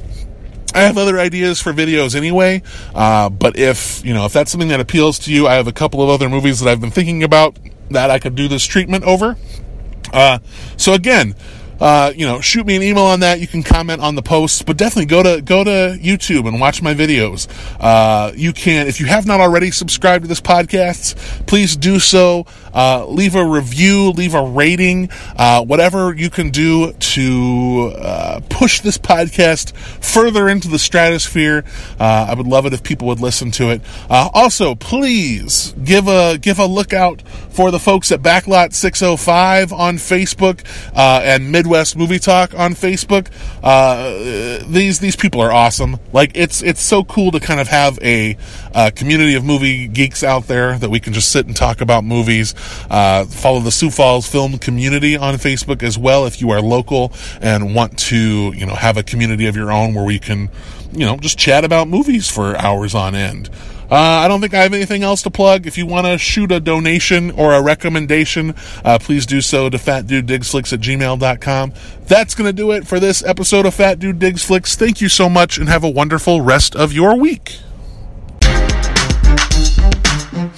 I 0.74 0.82
have 0.82 0.98
other 0.98 1.18
ideas 1.18 1.60
for 1.60 1.72
videos 1.72 2.14
anyway, 2.14 2.62
uh, 2.94 3.28
but 3.28 3.58
if 3.58 4.04
you 4.04 4.14
know 4.14 4.26
if 4.26 4.32
that's 4.32 4.50
something 4.50 4.68
that 4.68 4.80
appeals 4.80 5.18
to 5.20 5.32
you, 5.32 5.46
I 5.46 5.54
have 5.54 5.66
a 5.66 5.72
couple 5.72 6.02
of 6.02 6.08
other 6.08 6.28
movies 6.28 6.60
that 6.60 6.68
I've 6.70 6.80
been 6.80 6.90
thinking 6.90 7.22
about 7.22 7.58
that 7.90 8.10
I 8.10 8.18
could 8.18 8.34
do 8.34 8.48
this 8.48 8.64
treatment 8.64 9.04
over. 9.04 9.36
Uh, 10.12 10.38
so 10.76 10.94
again, 10.94 11.34
uh, 11.80 12.12
you 12.14 12.26
know, 12.26 12.40
shoot 12.40 12.66
me 12.66 12.76
an 12.76 12.82
email 12.82 13.04
on 13.04 13.20
that. 13.20 13.40
You 13.40 13.46
can 13.46 13.62
comment 13.62 14.02
on 14.02 14.14
the 14.14 14.22
posts, 14.22 14.62
but 14.62 14.76
definitely 14.76 15.06
go 15.06 15.22
to 15.22 15.40
go 15.40 15.64
to 15.64 15.98
YouTube 15.98 16.46
and 16.46 16.60
watch 16.60 16.82
my 16.82 16.94
videos. 16.94 17.48
Uh, 17.80 18.32
you 18.36 18.52
can, 18.52 18.86
if 18.86 19.00
you 19.00 19.06
have 19.06 19.26
not 19.26 19.40
already 19.40 19.70
subscribed 19.70 20.24
to 20.24 20.28
this 20.28 20.40
podcast, 20.40 21.16
please 21.46 21.76
do 21.76 21.98
so. 21.98 22.46
Uh, 22.74 23.04
leave 23.06 23.34
a 23.34 23.44
review, 23.44 24.10
leave 24.10 24.34
a 24.34 24.42
rating, 24.42 25.10
uh, 25.36 25.64
whatever 25.64 26.14
you 26.14 26.30
can 26.30 26.50
do 26.50 26.92
to 26.92 27.92
uh, 27.96 28.40
push 28.48 28.80
this 28.80 28.98
podcast 28.98 29.74
further 30.04 30.48
into 30.48 30.68
the 30.68 30.78
stratosphere. 30.78 31.64
Uh, 31.98 32.26
I 32.28 32.34
would 32.34 32.46
love 32.46 32.66
it 32.66 32.72
if 32.72 32.82
people 32.82 33.08
would 33.08 33.20
listen 33.20 33.50
to 33.52 33.70
it. 33.70 33.80
also, 34.08 34.74
please 34.74 35.72
give 35.82 36.06
a 36.06 36.38
give 36.38 36.58
a 36.58 36.66
look 36.66 36.92
out 36.92 37.22
for 37.48 37.70
the 37.70 37.78
folks 37.78 38.12
at 38.12 38.20
Backlot 38.20 38.74
605 38.74 39.72
on 39.72 39.96
Facebook 39.96 40.64
and 40.94 41.50
Midway 41.50 41.69
Midwest 41.70 41.96
Movie 41.96 42.18
Talk 42.18 42.52
on 42.58 42.74
Facebook. 42.74 43.28
Uh, 43.62 44.58
these 44.66 44.98
these 44.98 45.14
people 45.14 45.40
are 45.40 45.52
awesome. 45.52 46.00
Like 46.12 46.32
it's 46.34 46.64
it's 46.64 46.80
so 46.80 47.04
cool 47.04 47.30
to 47.30 47.38
kind 47.38 47.60
of 47.60 47.68
have 47.68 47.96
a, 48.02 48.36
uh 48.74 48.90
community 48.92 49.36
of 49.36 49.44
movie 49.44 49.86
geeks 49.86 50.24
out 50.24 50.48
there 50.48 50.76
that 50.78 50.90
we 50.90 50.98
can 50.98 51.12
just 51.12 51.30
sit 51.30 51.46
and 51.46 51.54
talk 51.54 51.80
about 51.80 52.02
movies. 52.02 52.56
Uh, 52.90 53.24
follow 53.24 53.60
the 53.60 53.70
Sioux 53.70 53.88
Falls 53.88 54.26
Film 54.26 54.58
Community 54.58 55.16
on 55.16 55.34
Facebook 55.34 55.84
as 55.84 55.96
well 55.96 56.26
if 56.26 56.40
you 56.40 56.50
are 56.50 56.60
local 56.60 57.12
and 57.40 57.72
want 57.72 57.96
to 58.00 58.52
you 58.52 58.66
know 58.66 58.74
have 58.74 58.96
a 58.96 59.04
community 59.04 59.46
of 59.46 59.54
your 59.54 59.70
own 59.70 59.94
where 59.94 60.04
we 60.04 60.18
can 60.18 60.50
you 60.90 61.06
know 61.06 61.18
just 61.18 61.38
chat 61.38 61.64
about 61.64 61.86
movies 61.86 62.28
for 62.28 62.56
hours 62.56 62.96
on 62.96 63.14
end. 63.14 63.48
Uh, 63.90 63.96
I 63.96 64.28
don't 64.28 64.40
think 64.40 64.54
I 64.54 64.62
have 64.62 64.72
anything 64.72 65.02
else 65.02 65.22
to 65.22 65.30
plug. 65.30 65.66
If 65.66 65.76
you 65.76 65.84
want 65.84 66.06
to 66.06 66.16
shoot 66.16 66.52
a 66.52 66.60
donation 66.60 67.32
or 67.32 67.52
a 67.52 67.60
recommendation, 67.62 68.54
uh, 68.84 68.98
please 69.00 69.26
do 69.26 69.40
so 69.40 69.68
to 69.68 69.78
fatdudedigsflicks 69.78 70.72
at 70.72 70.80
gmail.com. 70.80 71.72
That's 72.06 72.34
going 72.34 72.46
to 72.46 72.52
do 72.52 72.70
it 72.70 72.86
for 72.86 73.00
this 73.00 73.24
episode 73.24 73.66
of 73.66 73.74
Fat 73.74 73.98
Dude 73.98 74.18
Digs 74.18 74.44
Flicks. 74.44 74.76
Thank 74.76 75.00
you 75.00 75.08
so 75.08 75.28
much 75.28 75.58
and 75.58 75.68
have 75.68 75.82
a 75.82 75.90
wonderful 75.90 76.40
rest 76.40 76.76
of 76.76 76.92
your 76.92 77.16
week. 77.16 77.58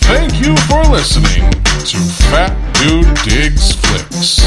Thank 0.05 0.45
you 0.45 0.55
for 0.69 0.83
listening 0.91 1.51
to 1.51 1.99
Fat 2.31 2.53
Dude 2.75 3.15
Digs 3.25 3.73
Flicks. 3.73 4.43